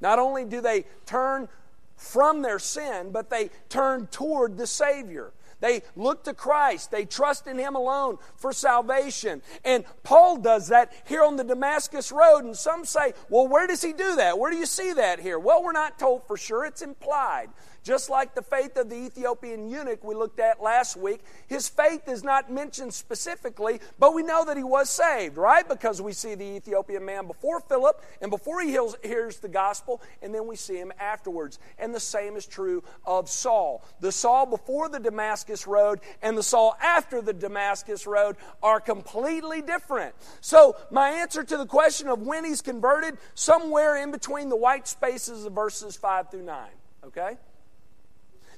Not 0.00 0.18
only 0.18 0.44
do 0.44 0.60
they 0.60 0.86
turn 1.06 1.48
from 1.96 2.42
their 2.42 2.58
sin, 2.58 3.12
but 3.12 3.30
they 3.30 3.50
turn 3.68 4.08
toward 4.08 4.56
the 4.56 4.66
Savior. 4.66 5.30
They 5.60 5.82
look 5.94 6.24
to 6.24 6.34
Christ. 6.34 6.90
They 6.90 7.04
trust 7.04 7.46
in 7.46 7.56
Him 7.56 7.76
alone 7.76 8.18
for 8.34 8.52
salvation. 8.52 9.42
And 9.64 9.84
Paul 10.02 10.38
does 10.38 10.66
that 10.68 10.92
here 11.06 11.22
on 11.22 11.36
the 11.36 11.44
Damascus 11.44 12.10
Road. 12.10 12.44
And 12.44 12.56
some 12.56 12.84
say, 12.84 13.12
well, 13.28 13.46
where 13.46 13.68
does 13.68 13.82
he 13.82 13.92
do 13.92 14.16
that? 14.16 14.40
Where 14.40 14.50
do 14.50 14.56
you 14.56 14.66
see 14.66 14.92
that 14.94 15.20
here? 15.20 15.38
Well, 15.38 15.62
we're 15.62 15.70
not 15.70 16.00
told 16.00 16.26
for 16.26 16.36
sure. 16.36 16.64
It's 16.64 16.82
implied. 16.82 17.50
Just 17.82 18.10
like 18.10 18.34
the 18.34 18.42
faith 18.42 18.76
of 18.76 18.90
the 18.90 18.96
Ethiopian 18.96 19.70
eunuch 19.70 20.04
we 20.04 20.14
looked 20.14 20.38
at 20.38 20.62
last 20.62 20.96
week, 20.96 21.20
his 21.46 21.68
faith 21.68 22.08
is 22.08 22.22
not 22.22 22.52
mentioned 22.52 22.92
specifically, 22.92 23.80
but 23.98 24.14
we 24.14 24.22
know 24.22 24.44
that 24.44 24.56
he 24.56 24.62
was 24.62 24.90
saved, 24.90 25.38
right? 25.38 25.66
Because 25.66 26.02
we 26.02 26.12
see 26.12 26.34
the 26.34 26.44
Ethiopian 26.44 27.04
man 27.04 27.26
before 27.26 27.60
Philip 27.60 28.02
and 28.20 28.30
before 28.30 28.60
he 28.60 28.78
hears 29.02 29.38
the 29.38 29.48
gospel, 29.48 30.02
and 30.20 30.34
then 30.34 30.46
we 30.46 30.56
see 30.56 30.76
him 30.76 30.92
afterwards. 31.00 31.58
And 31.78 31.94
the 31.94 32.00
same 32.00 32.36
is 32.36 32.46
true 32.46 32.82
of 33.06 33.30
Saul. 33.30 33.82
The 34.00 34.12
Saul 34.12 34.46
before 34.46 34.88
the 34.88 35.00
Damascus 35.00 35.66
Road 35.66 36.00
and 36.20 36.36
the 36.36 36.42
Saul 36.42 36.76
after 36.82 37.22
the 37.22 37.32
Damascus 37.32 38.06
Road 38.06 38.36
are 38.62 38.80
completely 38.80 39.62
different. 39.62 40.14
So, 40.40 40.76
my 40.90 41.10
answer 41.10 41.42
to 41.42 41.56
the 41.56 41.66
question 41.66 42.08
of 42.08 42.20
when 42.20 42.44
he's 42.44 42.60
converted, 42.60 43.16
somewhere 43.34 43.96
in 43.96 44.10
between 44.10 44.50
the 44.50 44.56
white 44.56 44.86
spaces 44.86 45.44
of 45.46 45.54
verses 45.54 45.96
5 45.96 46.30
through 46.30 46.42
9. 46.42 46.68
Okay? 47.06 47.38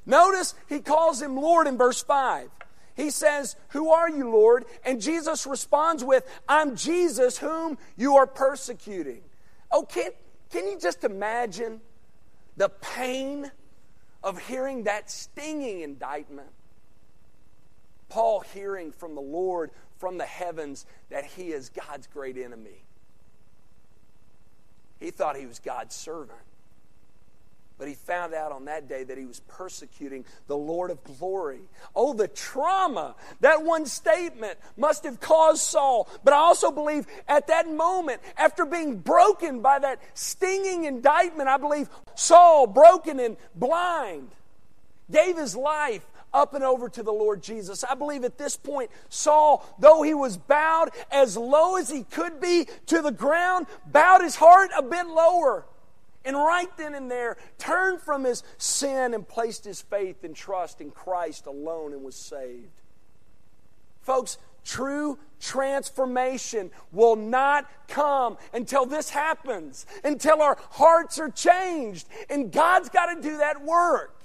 Notice 0.04 0.54
he 0.68 0.80
calls 0.80 1.22
him 1.22 1.36
Lord 1.36 1.66
in 1.66 1.76
verse 1.76 2.02
5. 2.02 2.48
He 2.94 3.10
says, 3.10 3.56
Who 3.68 3.90
are 3.90 4.10
you, 4.10 4.30
Lord? 4.30 4.64
And 4.84 5.00
Jesus 5.00 5.46
responds 5.46 6.04
with, 6.04 6.28
I'm 6.48 6.76
Jesus 6.76 7.38
whom 7.38 7.78
you 7.96 8.16
are 8.16 8.26
persecuting. 8.26 9.22
Oh, 9.70 9.84
can, 9.84 10.10
can 10.50 10.66
you 10.66 10.78
just 10.78 11.04
imagine 11.04 11.80
the 12.56 12.68
pain 12.68 13.50
of 14.22 14.38
hearing 14.46 14.84
that 14.84 15.10
stinging 15.10 15.80
indictment? 15.80 16.50
Paul 18.08 18.40
hearing 18.40 18.92
from 18.92 19.14
the 19.14 19.22
Lord 19.22 19.70
from 19.98 20.18
the 20.18 20.26
heavens 20.26 20.84
that 21.08 21.24
he 21.24 21.52
is 21.52 21.70
God's 21.70 22.06
great 22.08 22.36
enemy. 22.36 22.84
He 25.00 25.10
thought 25.10 25.36
he 25.36 25.46
was 25.46 25.60
God's 25.60 25.94
servant. 25.94 26.38
But 27.82 27.88
he 27.88 27.96
found 27.96 28.32
out 28.32 28.52
on 28.52 28.66
that 28.66 28.88
day 28.88 29.02
that 29.02 29.18
he 29.18 29.26
was 29.26 29.40
persecuting 29.40 30.24
the 30.46 30.56
Lord 30.56 30.92
of 30.92 31.02
glory. 31.02 31.62
Oh, 31.96 32.12
the 32.12 32.28
trauma 32.28 33.16
that 33.40 33.64
one 33.64 33.86
statement 33.86 34.56
must 34.76 35.02
have 35.02 35.18
caused 35.18 35.62
Saul. 35.62 36.08
But 36.22 36.32
I 36.32 36.36
also 36.36 36.70
believe 36.70 37.08
at 37.26 37.48
that 37.48 37.68
moment, 37.68 38.20
after 38.36 38.64
being 38.64 38.98
broken 38.98 39.62
by 39.62 39.80
that 39.80 40.00
stinging 40.14 40.84
indictment, 40.84 41.48
I 41.48 41.56
believe 41.56 41.88
Saul, 42.14 42.68
broken 42.68 43.18
and 43.18 43.36
blind, 43.56 44.30
gave 45.10 45.36
his 45.36 45.56
life 45.56 46.06
up 46.32 46.54
and 46.54 46.62
over 46.62 46.88
to 46.88 47.02
the 47.02 47.12
Lord 47.12 47.42
Jesus. 47.42 47.82
I 47.82 47.96
believe 47.96 48.22
at 48.22 48.38
this 48.38 48.56
point, 48.56 48.92
Saul, 49.08 49.66
though 49.80 50.02
he 50.02 50.14
was 50.14 50.36
bowed 50.36 50.90
as 51.10 51.36
low 51.36 51.74
as 51.74 51.90
he 51.90 52.04
could 52.04 52.40
be 52.40 52.68
to 52.86 53.02
the 53.02 53.10
ground, 53.10 53.66
bowed 53.88 54.22
his 54.22 54.36
heart 54.36 54.70
a 54.78 54.82
bit 54.82 55.08
lower 55.08 55.64
and 56.24 56.36
right 56.36 56.74
then 56.76 56.94
and 56.94 57.10
there 57.10 57.36
turned 57.58 58.00
from 58.00 58.24
his 58.24 58.42
sin 58.58 59.14
and 59.14 59.26
placed 59.26 59.64
his 59.64 59.82
faith 59.82 60.24
and 60.24 60.34
trust 60.34 60.80
in 60.80 60.90
Christ 60.90 61.46
alone 61.46 61.92
and 61.92 62.02
was 62.02 62.14
saved. 62.14 62.80
Folks, 64.02 64.38
true 64.64 65.18
transformation 65.40 66.70
will 66.92 67.16
not 67.16 67.68
come 67.88 68.36
until 68.52 68.86
this 68.86 69.10
happens, 69.10 69.86
until 70.04 70.40
our 70.42 70.56
hearts 70.70 71.18
are 71.18 71.30
changed. 71.30 72.08
And 72.30 72.52
God's 72.52 72.88
got 72.88 73.14
to 73.14 73.20
do 73.20 73.38
that 73.38 73.62
work. 73.62 74.16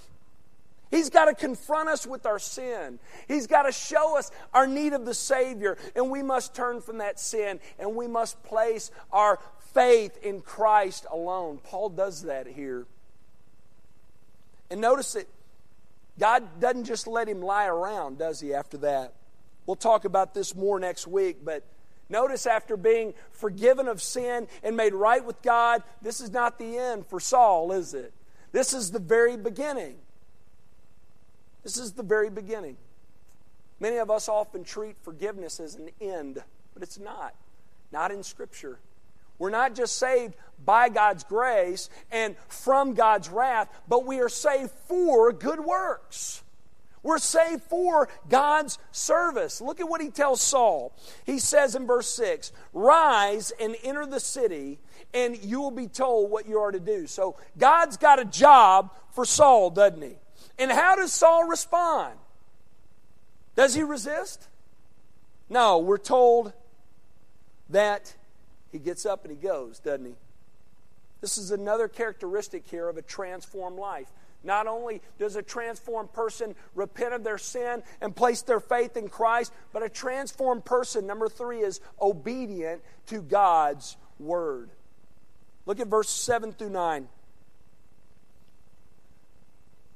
He's 0.89 1.09
got 1.09 1.25
to 1.25 1.33
confront 1.33 1.89
us 1.89 2.07
with 2.07 2.25
our 2.25 2.39
sin. 2.39 2.99
He's 3.27 3.45
got 3.45 3.63
to 3.63 3.71
show 3.71 4.17
us 4.17 4.31
our 4.53 4.65
need 4.65 4.93
of 4.93 5.05
the 5.05 5.13
Savior. 5.13 5.77
And 5.95 6.09
we 6.09 6.23
must 6.23 6.55
turn 6.55 6.81
from 6.81 6.99
that 6.99 7.19
sin 7.19 7.59
and 7.77 7.95
we 7.95 8.07
must 8.07 8.41
place 8.43 8.89
our 9.11 9.39
faith 9.77 10.17
in 10.23 10.41
Christ 10.41 11.05
alone. 11.11 11.59
Paul 11.63 11.89
does 11.89 12.23
that 12.23 12.47
here. 12.47 12.87
And 14.71 14.81
notice 14.81 15.13
that 15.13 15.27
God 16.17 16.59
doesn't 16.59 16.85
just 16.85 17.05
let 17.05 17.29
him 17.29 17.43
lie 17.43 17.67
around, 17.67 18.17
does 18.17 18.39
he, 18.39 18.55
after 18.55 18.77
that? 18.77 19.13
We'll 19.67 19.75
talk 19.75 20.03
about 20.03 20.33
this 20.33 20.55
more 20.55 20.79
next 20.79 21.05
week, 21.05 21.45
but 21.45 21.63
notice 22.09 22.47
after 22.47 22.75
being 22.75 23.13
forgiven 23.31 23.87
of 23.87 24.01
sin 24.01 24.47
and 24.63 24.75
made 24.75 24.95
right 24.95 25.23
with 25.23 25.43
God, 25.43 25.83
this 26.01 26.21
is 26.21 26.31
not 26.31 26.57
the 26.57 26.75
end 26.75 27.05
for 27.05 27.19
Saul, 27.19 27.71
is 27.71 27.93
it? 27.93 28.13
This 28.51 28.73
is 28.73 28.89
the 28.89 28.99
very 28.99 29.37
beginning. 29.37 29.97
This 31.61 31.77
is 31.77 31.91
the 31.91 32.03
very 32.03 32.31
beginning. 32.31 32.77
Many 33.79 33.97
of 33.97 34.09
us 34.09 34.27
often 34.27 34.63
treat 34.63 34.95
forgiveness 35.03 35.59
as 35.59 35.75
an 35.75 35.91
end, 36.01 36.41
but 36.73 36.81
it's 36.81 36.97
not. 36.97 37.35
Not 37.91 38.09
in 38.09 38.23
Scripture. 38.23 38.79
We're 39.39 39.49
not 39.49 39.75
just 39.75 39.97
saved 39.97 40.35
by 40.63 40.89
God's 40.89 41.23
grace 41.23 41.89
and 42.11 42.35
from 42.47 42.93
God's 42.93 43.29
wrath, 43.29 43.69
but 43.87 44.05
we 44.05 44.19
are 44.19 44.29
saved 44.29 44.71
for 44.87 45.31
good 45.31 45.59
works. 45.59 46.43
We're 47.03 47.19
saved 47.19 47.63
for 47.63 48.09
God's 48.27 48.77
service. 48.91 49.61
Look 49.61 49.79
at 49.79 49.87
what 49.87 50.01
he 50.01 50.09
tells 50.09 50.41
Saul. 50.41 50.93
He 51.25 51.39
says 51.39 51.73
in 51.73 51.87
verse 51.87 52.09
6 52.09 52.51
Rise 52.73 53.53
and 53.61 53.77
enter 53.83 54.05
the 54.05 54.19
city, 54.19 54.79
and 55.13 55.37
you 55.37 55.61
will 55.61 55.71
be 55.71 55.87
told 55.87 56.29
what 56.29 56.47
you 56.47 56.59
are 56.59 56.71
to 56.71 56.81
do. 56.81 57.07
So 57.07 57.37
God's 57.57 57.95
got 57.95 58.19
a 58.19 58.25
job 58.25 58.93
for 59.11 59.23
Saul, 59.23 59.69
doesn't 59.69 60.01
he? 60.01 60.17
And 60.59 60.69
how 60.69 60.97
does 60.97 61.13
Saul 61.13 61.47
respond? 61.47 62.17
Does 63.55 63.73
he 63.73 63.83
resist? 63.83 64.47
No, 65.49 65.79
we're 65.79 65.97
told 65.97 66.51
that 67.69 68.16
he 68.71 68.79
gets 68.79 69.05
up 69.05 69.23
and 69.23 69.31
he 69.31 69.37
goes, 69.37 69.79
doesn't 69.79 70.05
he? 70.05 70.15
This 71.21 71.37
is 71.37 71.51
another 71.51 71.87
characteristic 71.87 72.67
here 72.67 72.87
of 72.87 72.97
a 72.97 73.01
transformed 73.01 73.79
life. 73.79 74.11
Not 74.43 74.67
only 74.67 75.01
does 75.17 75.35
a 75.35 75.41
transformed 75.41 76.13
person 76.13 76.55
repent 76.75 77.13
of 77.13 77.23
their 77.23 77.39
sin 77.39 77.81
and 78.01 78.15
place 78.15 78.43
their 78.43 78.59
faith 78.59 78.95
in 78.95 79.09
Christ, 79.09 79.51
but 79.73 79.83
a 79.83 79.89
transformed 79.89 80.63
person, 80.63 81.07
number 81.07 81.27
three, 81.27 81.61
is 81.61 81.81
obedient 81.99 82.81
to 83.07 83.21
God's 83.21 83.97
word. 84.19 84.69
Look 85.65 85.79
at 85.79 85.87
verse 85.87 86.09
7 86.09 86.53
through 86.53 86.69
9. 86.69 87.07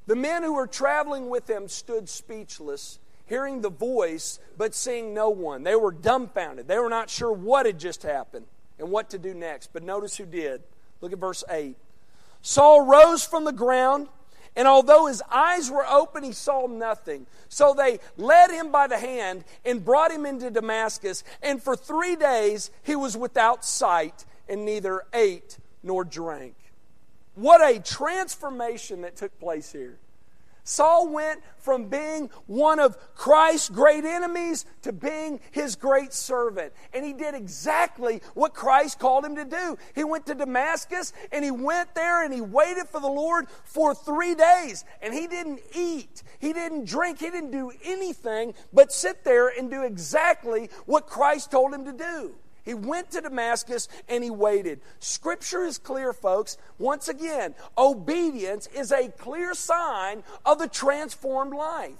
The 0.07 0.15
men 0.15 0.43
who 0.43 0.55
were 0.55 0.67
traveling 0.67 1.29
with 1.29 1.49
him 1.49 1.67
stood 1.67 2.09
speechless, 2.09 2.99
hearing 3.27 3.61
the 3.61 3.69
voice, 3.69 4.39
but 4.57 4.73
seeing 4.73 5.13
no 5.13 5.29
one. 5.29 5.63
They 5.63 5.75
were 5.75 5.91
dumbfounded. 5.91 6.67
They 6.67 6.79
were 6.79 6.89
not 6.89 7.09
sure 7.11 7.31
what 7.31 7.67
had 7.67 7.79
just 7.79 8.01
happened 8.01 8.47
and 8.81 8.91
what 8.91 9.09
to 9.11 9.17
do 9.17 9.33
next. 9.33 9.71
But 9.71 9.83
notice 9.83 10.17
who 10.17 10.25
did. 10.25 10.61
Look 10.99 11.13
at 11.13 11.19
verse 11.19 11.43
8. 11.49 11.77
Saul 12.41 12.81
rose 12.81 13.23
from 13.23 13.45
the 13.45 13.53
ground, 13.53 14.07
and 14.55 14.67
although 14.67 15.05
his 15.05 15.21
eyes 15.31 15.71
were 15.71 15.85
open, 15.87 16.23
he 16.23 16.33
saw 16.33 16.67
nothing. 16.67 17.27
So 17.47 17.73
they 17.73 17.99
led 18.17 18.51
him 18.51 18.71
by 18.71 18.87
the 18.87 18.97
hand 18.97 19.45
and 19.63 19.85
brought 19.85 20.11
him 20.11 20.25
into 20.25 20.49
Damascus. 20.49 21.23
And 21.41 21.63
for 21.63 21.75
three 21.75 22.15
days 22.15 22.71
he 22.83 22.95
was 22.95 23.15
without 23.15 23.63
sight 23.63 24.25
and 24.49 24.65
neither 24.65 25.03
ate 25.13 25.57
nor 25.83 26.03
drank. 26.03 26.55
What 27.35 27.61
a 27.61 27.79
transformation 27.79 29.01
that 29.03 29.15
took 29.15 29.39
place 29.39 29.71
here. 29.71 29.97
Saul 30.63 31.09
went 31.09 31.41
from 31.57 31.85
being 31.85 32.29
one 32.45 32.79
of 32.79 32.97
Christ's 33.15 33.69
great 33.69 34.03
enemies 34.03 34.65
to 34.81 34.91
being 34.91 35.39
his 35.51 35.75
great 35.75 36.13
servant. 36.13 36.73
And 36.93 37.05
he 37.05 37.13
did 37.13 37.35
exactly 37.35 38.21
what 38.33 38.53
Christ 38.53 38.99
called 38.99 39.25
him 39.25 39.35
to 39.35 39.45
do. 39.45 39.77
He 39.95 40.03
went 40.03 40.25
to 40.27 40.35
Damascus 40.35 41.13
and 41.31 41.43
he 41.43 41.51
went 41.51 41.93
there 41.95 42.23
and 42.23 42.33
he 42.33 42.41
waited 42.41 42.87
for 42.87 42.99
the 42.99 43.07
Lord 43.07 43.47
for 43.63 43.93
three 43.93 44.35
days. 44.35 44.85
And 45.01 45.13
he 45.13 45.27
didn't 45.27 45.61
eat, 45.75 46.23
he 46.39 46.53
didn't 46.53 46.85
drink, 46.85 47.19
he 47.19 47.29
didn't 47.29 47.51
do 47.51 47.71
anything 47.83 48.53
but 48.73 48.91
sit 48.91 49.23
there 49.23 49.49
and 49.49 49.69
do 49.69 49.83
exactly 49.83 50.69
what 50.85 51.07
Christ 51.07 51.51
told 51.51 51.73
him 51.73 51.85
to 51.85 51.93
do. 51.93 52.35
He 52.63 52.73
went 52.73 53.11
to 53.11 53.21
Damascus 53.21 53.87
and 54.07 54.23
he 54.23 54.29
waited. 54.29 54.81
Scripture 54.99 55.63
is 55.63 55.77
clear, 55.77 56.13
folks. 56.13 56.57
Once 56.77 57.07
again, 57.07 57.55
obedience 57.77 58.67
is 58.67 58.91
a 58.91 59.09
clear 59.09 59.53
sign 59.53 60.23
of 60.45 60.59
the 60.59 60.67
transformed 60.67 61.53
life. 61.53 61.95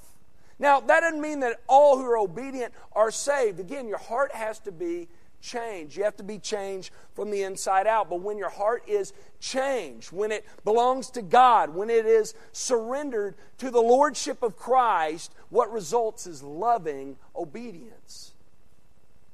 Now, 0.60 0.80
that 0.80 1.00
doesn't 1.00 1.20
mean 1.20 1.40
that 1.40 1.60
all 1.68 1.98
who 1.98 2.06
are 2.06 2.18
obedient 2.18 2.74
are 2.94 3.10
saved. 3.10 3.60
Again, 3.60 3.88
your 3.88 3.98
heart 3.98 4.32
has 4.34 4.60
to 4.60 4.72
be 4.72 5.08
changed. 5.42 5.98
You 5.98 6.04
have 6.04 6.16
to 6.18 6.24
be 6.24 6.38
changed 6.38 6.92
from 7.14 7.32
the 7.32 7.42
inside 7.42 7.88
out. 7.88 8.10
But 8.10 8.22
when 8.22 8.38
your 8.38 8.50
heart 8.50 8.84
is 8.88 9.14
changed, 9.40 10.12
when 10.12 10.32
it 10.32 10.46
belongs 10.64 11.10
to 11.12 11.24
God, 11.24 11.74
when 11.74 11.90
it 11.90 12.06
is 12.06 12.36
surrendered 12.52 13.34
to 13.58 13.72
the 13.72 13.82
Lordship 13.82 14.44
of 14.44 14.56
Christ, 14.56 15.34
what 15.50 15.72
results 15.72 16.28
is 16.28 16.44
loving 16.44 17.18
obedience. 17.36 18.31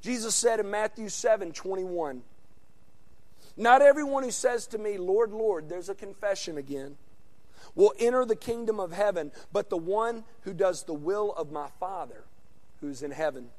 Jesus 0.08 0.36
said 0.36 0.62
in 0.62 0.72
Matthew 0.72 1.10
7 1.10 1.52
21, 1.52 2.22
Not 3.58 3.82
everyone 3.82 4.24
who 4.24 4.32
says 4.32 4.66
to 4.68 4.78
me, 4.78 4.98
Lord, 4.98 5.34
Lord, 5.34 5.68
there's 5.68 5.90
a 5.90 5.96
confession 5.96 6.58
again, 6.58 6.96
will 7.76 7.92
enter 8.00 8.24
the 8.24 8.38
kingdom 8.38 8.80
of 8.80 8.94
heaven, 8.94 9.34
but 9.52 9.70
the 9.70 9.76
one 9.76 10.24
who 10.44 10.54
does 10.54 10.84
the 10.84 10.94
will 10.94 11.34
of 11.34 11.52
my 11.52 11.68
Father 11.78 12.24
who's 12.80 13.04
in 13.04 13.12
heaven. 13.12 13.50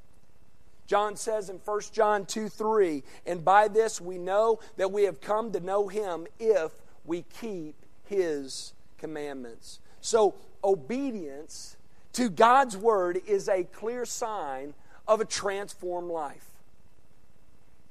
John 0.86 1.16
says 1.16 1.50
in 1.50 1.56
1 1.56 1.80
John 1.92 2.24
2 2.24 2.48
3, 2.48 3.02
and 3.26 3.44
by 3.44 3.68
this 3.68 4.00
we 4.00 4.16
know 4.16 4.58
that 4.78 4.90
we 4.90 5.02
have 5.02 5.20
come 5.20 5.52
to 5.52 5.60
know 5.60 5.88
him 5.88 6.26
if 6.40 6.72
we 7.04 7.26
keep 7.40 7.74
his 8.06 8.72
commandments. 8.96 9.80
So, 10.00 10.34
obedience 10.64 11.76
to 12.14 12.30
God's 12.30 12.74
word 12.74 13.20
is 13.26 13.50
a 13.50 13.64
clear 13.64 14.06
sign 14.06 14.72
of 15.08 15.20
a 15.20 15.24
transformed 15.24 16.10
life. 16.10 16.44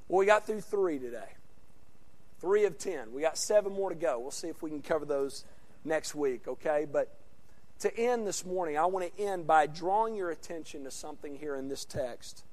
Well, 0.08 0.20
we 0.20 0.26
got 0.26 0.46
through 0.46 0.62
three 0.62 1.00
today. 1.00 1.34
Three 2.40 2.66
of 2.66 2.78
ten. 2.78 3.12
We 3.12 3.22
got 3.22 3.38
seven 3.38 3.74
more 3.74 3.90
to 3.90 3.96
go. 3.96 4.20
We'll 4.20 4.32
see 4.32 4.48
if 4.48 4.62
we 4.62 4.70
can 4.70 4.84
cover 4.84 5.04
those 5.04 5.44
next 5.84 6.14
week, 6.14 6.48
okay? 6.48 6.86
But 6.90 7.18
to 7.80 7.98
end 7.98 8.28
this 8.28 8.46
morning, 8.46 8.78
I 8.78 8.86
want 8.86 9.16
to 9.16 9.22
end 9.22 9.48
by 9.48 9.66
drawing 9.66 10.16
your 10.16 10.30
attention 10.30 10.84
to 10.84 10.92
something 10.92 11.36
here 11.36 11.56
in 11.56 11.68
this 11.68 11.84
text. 11.84 12.44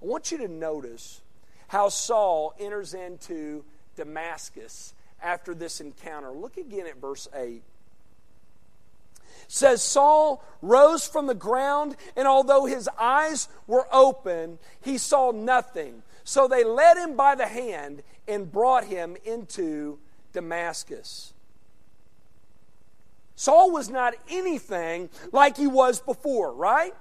I 0.00 0.06
want 0.06 0.30
you 0.30 0.38
to 0.38 0.48
notice 0.48 1.20
how 1.68 1.88
Saul 1.88 2.54
enters 2.58 2.94
into 2.94 3.64
Damascus 3.96 4.94
after 5.20 5.54
this 5.54 5.80
encounter. 5.80 6.30
Look 6.30 6.56
again 6.56 6.86
at 6.86 6.96
verse 6.96 7.28
8 7.34 7.62
says 9.50 9.82
Saul 9.82 10.44
rose 10.62 11.08
from 11.08 11.26
the 11.26 11.34
ground, 11.34 11.96
and 12.14 12.28
although 12.28 12.66
his 12.66 12.88
eyes 12.96 13.48
were 13.66 13.88
open, 13.92 14.60
he 14.80 14.96
saw 14.96 15.32
nothing. 15.32 16.04
So 16.22 16.46
they 16.46 16.62
led 16.62 16.96
him 16.96 17.16
by 17.16 17.34
the 17.34 17.48
hand 17.48 18.04
and 18.28 18.50
brought 18.50 18.84
him 18.84 19.16
into 19.24 19.98
Damascus. 20.32 21.32
Saul 23.34 23.72
was 23.72 23.90
not 23.90 24.14
anything 24.28 25.10
like 25.32 25.56
he 25.56 25.66
was 25.66 25.98
before, 25.98 26.52
right? 26.52 26.94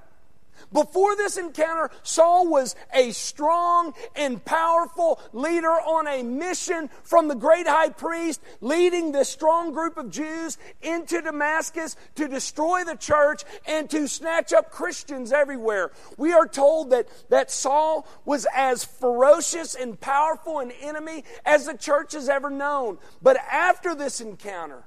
Before 0.71 1.15
this 1.15 1.37
encounter, 1.37 1.89
Saul 2.03 2.47
was 2.47 2.75
a 2.93 3.11
strong 3.11 3.93
and 4.15 4.43
powerful 4.43 5.19
leader 5.33 5.69
on 5.69 6.07
a 6.07 6.23
mission 6.23 6.89
from 7.03 7.27
the 7.27 7.35
great 7.35 7.67
high 7.67 7.89
priest, 7.89 8.41
leading 8.61 9.11
this 9.11 9.29
strong 9.29 9.71
group 9.71 9.97
of 9.97 10.09
Jews 10.09 10.57
into 10.81 11.21
Damascus 11.21 11.95
to 12.15 12.27
destroy 12.27 12.83
the 12.83 12.95
church 12.95 13.43
and 13.65 13.89
to 13.89 14.07
snatch 14.07 14.53
up 14.53 14.71
Christians 14.71 15.31
everywhere. 15.31 15.91
We 16.17 16.33
are 16.33 16.47
told 16.47 16.91
that, 16.91 17.07
that 17.29 17.51
Saul 17.51 18.07
was 18.25 18.47
as 18.55 18.83
ferocious 18.83 19.75
and 19.75 19.99
powerful 19.99 20.59
an 20.59 20.71
enemy 20.71 21.23
as 21.45 21.65
the 21.65 21.77
church 21.77 22.13
has 22.13 22.29
ever 22.29 22.49
known. 22.49 22.97
But 23.21 23.37
after 23.37 23.95
this 23.95 24.21
encounter, 24.21 24.83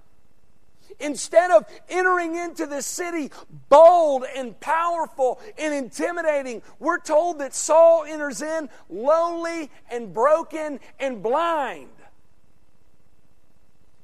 Instead 1.01 1.51
of 1.51 1.65
entering 1.89 2.37
into 2.37 2.67
the 2.67 2.83
city 2.83 3.31
bold 3.69 4.25
and 4.37 4.59
powerful 4.61 5.41
and 5.59 5.75
intimidating, 5.75 6.63
we're 6.79 7.01
told 7.01 7.39
that 7.39 7.55
Saul 7.55 8.05
enters 8.05 8.43
in 8.43 8.69
lonely 8.89 9.71
and 9.91 10.13
broken 10.13 10.81
and 10.99 11.23
blind. 11.23 11.89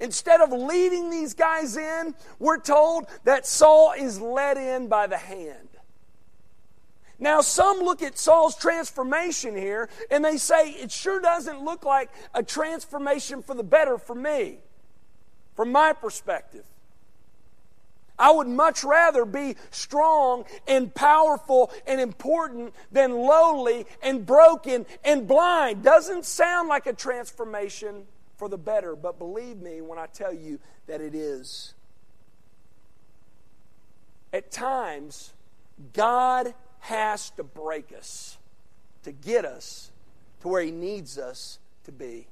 Instead 0.01 0.41
of 0.41 0.53
leading 0.53 1.11
these 1.11 1.35
guys 1.35 1.77
in, 1.77 2.15
we're 2.39 2.61
told 2.61 3.07
that 3.25 3.47
Saul 3.47 3.95
is 3.99 4.21
led 4.21 4.57
in 4.57 4.89
by 4.89 5.07
the 5.07 5.17
hand. 5.17 5.69
Now, 7.19 7.41
some 7.41 7.81
look 7.81 8.01
at 8.01 8.17
Saul's 8.17 8.55
transformation 8.55 9.57
here 9.57 9.89
and 10.09 10.25
they 10.25 10.37
say, 10.37 10.71
it 10.71 10.93
sure 10.93 11.21
doesn't 11.21 11.65
look 11.65 11.85
like 11.85 12.11
a 12.33 12.45
transformation 12.45 13.43
for 13.43 13.55
the 13.55 13.65
better 13.65 13.99
for 13.99 14.15
me, 14.15 14.59
from 15.57 15.73
my 15.73 15.93
perspective. 15.93 16.65
I 18.19 18.33
would 18.33 18.49
much 18.49 18.83
rather 18.83 19.25
be 19.25 19.57
strong 19.71 20.45
and 20.67 20.93
powerful 20.95 21.71
and 21.87 22.01
important 22.01 22.75
than 22.91 23.13
lowly 23.13 23.87
and 24.03 24.27
broken 24.27 24.87
and 25.05 25.29
blind. 25.29 25.85
Doesn't 25.85 26.25
sound 26.25 26.69
like 26.69 26.87
a 26.87 26.93
transformation 26.93 28.07
for 28.37 28.49
the 28.49 28.59
better, 28.59 28.97
but 28.97 29.19
believe 29.19 29.59
me 29.59 29.81
when 29.81 29.99
I 29.99 30.07
tell 30.07 30.33
you 30.33 30.59
that 30.87 31.01
it 31.01 31.15
is. 31.15 31.75
At 34.33 34.51
times, 34.51 35.33
God 35.93 36.55
has 36.81 37.31
to 37.31 37.45
break 37.45 37.93
us 37.97 38.37
to 39.05 39.13
get 39.13 39.45
us 39.45 39.91
to 40.41 40.49
where 40.49 40.63
He 40.63 40.71
needs 40.71 41.19
us 41.19 41.59
to 41.85 41.93
be. 41.93 42.27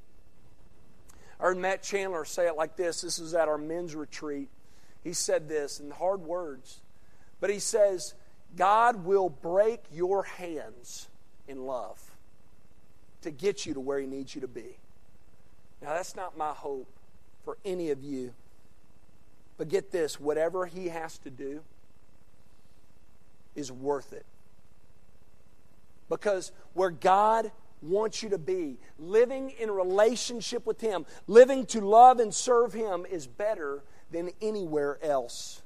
I 1.39 1.45
heard 1.45 1.59
Matt 1.59 1.83
Chandler 1.83 2.25
say 2.25 2.47
it 2.47 2.57
like 2.57 2.77
this. 2.77 3.03
This 3.03 3.19
was 3.19 3.35
at 3.35 3.49
our 3.49 3.59
men's 3.59 3.95
retreat. 3.95 4.49
He 5.07 5.13
said 5.13 5.49
this 5.49 5.79
in 5.79 5.93
hard 5.93 6.23
words, 6.23 6.81
but 7.39 7.49
he 7.49 7.61
says, 7.61 8.15
God 8.57 9.05
will 9.05 9.29
break 9.29 9.85
your 9.93 10.25
hands 10.25 11.07
in 11.47 11.65
love 11.65 12.03
to 13.23 13.31
get 13.31 13.65
you 13.65 13.75
to 13.75 13.79
where 13.79 14.01
He 14.01 14.07
needs 14.09 14.35
you 14.35 14.41
to 14.41 14.49
be. 14.49 14.79
Now, 15.81 15.91
that's 15.91 16.17
not 16.17 16.37
my 16.37 16.51
hope 16.51 16.89
for 17.45 17.57
any 17.65 17.91
of 17.91 18.03
you. 18.03 18.33
But 19.59 19.69
get 19.69 19.93
this 19.93 20.19
whatever 20.19 20.67
He 20.67 20.89
has 20.89 21.19
to 21.19 21.31
do 21.31 21.63
is 23.55 23.71
worth 23.71 24.13
it. 24.13 24.27
Because 26.09 26.51
where 26.75 26.91
God 26.91 27.53
wants 27.81 28.25
you 28.25 28.31
to 28.31 28.39
be, 28.39 28.79
living 28.99 29.51
in 29.51 29.71
relationship 29.71 30.67
with 30.67 30.81
Him, 30.81 31.07
living 31.29 31.65
to 31.67 31.81
love 31.81 32.19
and 32.19 32.35
serve 32.35 32.73
Him, 32.73 33.07
is 33.09 33.29
better 33.29 33.85
than 34.11 34.31
anywhere 34.41 34.99
else. 35.03 35.63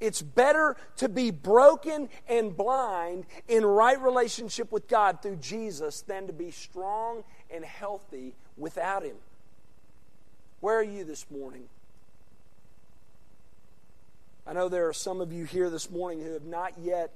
It's 0.00 0.20
better 0.20 0.76
to 0.96 1.08
be 1.08 1.30
broken 1.30 2.08
and 2.28 2.56
blind 2.56 3.26
in 3.48 3.64
right 3.64 4.00
relationship 4.00 4.70
with 4.72 4.88
God 4.88 5.22
through 5.22 5.36
Jesus 5.36 6.02
than 6.02 6.26
to 6.26 6.32
be 6.32 6.50
strong 6.50 7.24
and 7.50 7.64
healthy 7.64 8.34
without 8.56 9.04
Him. 9.04 9.16
Where 10.60 10.78
are 10.78 10.82
you 10.82 11.04
this 11.04 11.30
morning? 11.30 11.64
I 14.46 14.52
know 14.52 14.68
there 14.68 14.88
are 14.88 14.92
some 14.92 15.20
of 15.20 15.32
you 15.32 15.44
here 15.44 15.70
this 15.70 15.90
morning 15.90 16.22
who 16.22 16.32
have 16.32 16.44
not 16.44 16.74
yet 16.78 17.10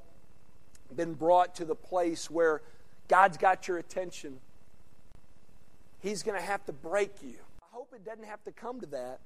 been 0.95 1.15
brought 1.15 1.57
to 1.57 1.65
the 1.65 1.75
place 1.75 2.31
where 2.31 2.63
God's 3.09 3.37
got 3.37 3.69
your 3.69 3.77
attention. 3.77 4.39
He's 6.01 6.23
going 6.23 6.39
to 6.39 6.45
have 6.45 6.65
to 6.67 6.73
break 6.73 7.11
you. 7.23 7.35
I 7.61 7.67
hope 7.73 7.93
it 7.95 8.05
doesn't 8.05 8.25
have 8.25 8.43
to 8.45 8.53
come 8.53 8.81
to 8.81 8.87
that. 8.87 9.19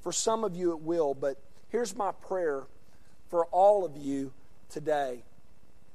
For 0.00 0.12
some 0.12 0.44
of 0.44 0.56
you, 0.56 0.72
it 0.72 0.80
will, 0.80 1.14
but 1.14 1.38
here's 1.68 1.94
my 1.94 2.12
prayer 2.12 2.64
for 3.28 3.46
all 3.46 3.84
of 3.84 3.96
you 3.96 4.32
today. 4.68 5.22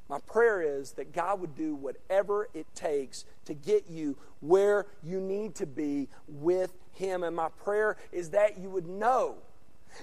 My 0.08 0.20
prayer 0.20 0.62
is 0.62 0.92
that 0.94 1.14
God 1.14 1.42
would 1.42 1.56
do 1.56 1.74
whatever 1.74 2.48
it 2.54 2.68
takes 2.76 3.26
to 3.46 3.56
get 3.56 3.90
you 3.90 4.16
where 4.40 4.86
you 5.04 5.20
need 5.20 5.56
to 5.56 5.66
be 5.66 6.08
with 6.28 6.74
Him. 6.94 7.24
And 7.24 7.36
my 7.36 7.50
prayer 7.64 7.98
is 8.12 8.30
that 8.30 8.60
you 8.60 8.70
would 8.70 8.88
know 8.88 9.38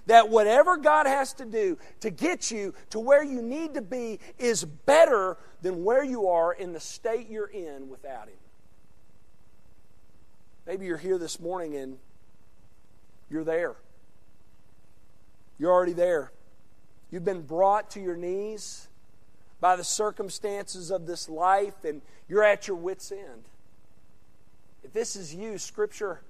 that 0.06 0.28
whatever 0.28 0.76
God 0.76 1.06
has 1.06 1.34
to 1.34 1.44
do 1.44 1.78
to 2.00 2.10
get 2.10 2.50
you 2.50 2.74
to 2.90 2.98
where 2.98 3.22
you 3.22 3.42
need 3.42 3.74
to 3.74 3.82
be 3.82 4.18
is 4.38 4.64
better 4.64 5.36
than 5.60 5.84
where 5.84 6.02
you 6.02 6.28
are 6.28 6.52
in 6.52 6.72
the 6.72 6.80
state 6.80 7.28
you're 7.28 7.46
in 7.46 7.88
without 7.88 8.28
Him. 8.28 8.34
Maybe 10.66 10.86
you're 10.86 10.96
here 10.96 11.18
this 11.18 11.38
morning 11.38 11.76
and 11.76 11.98
you're 13.30 13.44
there. 13.44 13.76
You're 15.62 15.70
already 15.70 15.92
there. 15.92 16.32
You've 17.12 17.24
been 17.24 17.42
brought 17.42 17.92
to 17.92 18.00
your 18.00 18.16
knees 18.16 18.88
by 19.60 19.76
the 19.76 19.84
circumstances 19.84 20.90
of 20.90 21.06
this 21.06 21.28
life 21.28 21.84
and 21.84 22.02
you're 22.28 22.42
at 22.42 22.66
your 22.66 22.76
wits' 22.76 23.12
end. 23.12 23.44
If 24.82 24.92
this 24.92 25.14
is 25.14 25.32
you, 25.32 25.58
Scripture 25.58 26.20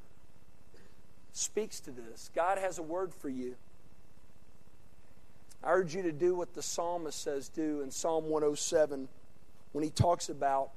speaks 1.33 1.81
to 1.81 1.91
this. 1.93 2.31
God 2.35 2.59
has 2.59 2.79
a 2.79 2.83
word 2.83 3.15
for 3.15 3.31
you. 3.31 3.55
I 5.65 5.71
urge 5.71 5.95
you 5.95 6.03
to 6.03 6.13
do 6.13 6.35
what 6.35 6.53
the 6.53 6.61
psalmist 6.61 7.23
says 7.23 7.49
do 7.49 7.81
in 7.81 7.91
Psalm 7.91 8.25
107 8.25 9.09
when 9.73 9.83
he 9.83 9.89
talks 9.89 10.29
about 10.29 10.73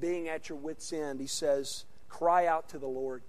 being 0.00 0.28
at 0.28 0.48
your 0.48 0.58
wits' 0.58 0.92
end. 0.92 1.20
He 1.20 1.28
says, 1.28 1.84
Cry 2.08 2.46
out 2.46 2.68
to 2.70 2.78
the 2.78 2.88
Lord, 2.88 3.22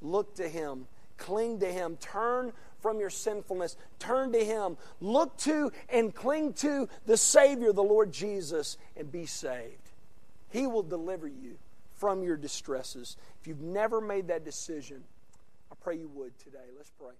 look 0.00 0.36
to 0.36 0.48
him, 0.48 0.86
cling 1.16 1.58
to 1.58 1.66
him, 1.66 1.96
turn 1.96 2.52
from 2.80 3.00
your 3.00 3.10
sinfulness, 3.10 3.76
turn 3.98 4.32
to 4.32 4.44
him, 4.44 4.76
look 5.00 5.36
to 5.38 5.72
and 5.88 6.14
cling 6.14 6.54
to 6.54 6.88
the 7.06 7.16
Savior, 7.16 7.72
the 7.72 7.82
Lord 7.82 8.12
Jesus, 8.12 8.76
and 8.96 9.10
be 9.10 9.26
saved. 9.26 9.90
He 10.50 10.66
will 10.66 10.82
deliver 10.82 11.28
you 11.28 11.58
from 11.94 12.22
your 12.22 12.36
distresses. 12.36 13.16
If 13.40 13.46
you've 13.46 13.60
never 13.60 14.00
made 14.00 14.28
that 14.28 14.44
decision, 14.44 15.04
I 15.70 15.74
pray 15.80 15.96
you 15.96 16.08
would 16.14 16.38
today. 16.38 16.58
Let's 16.76 16.90
pray. 16.98 17.14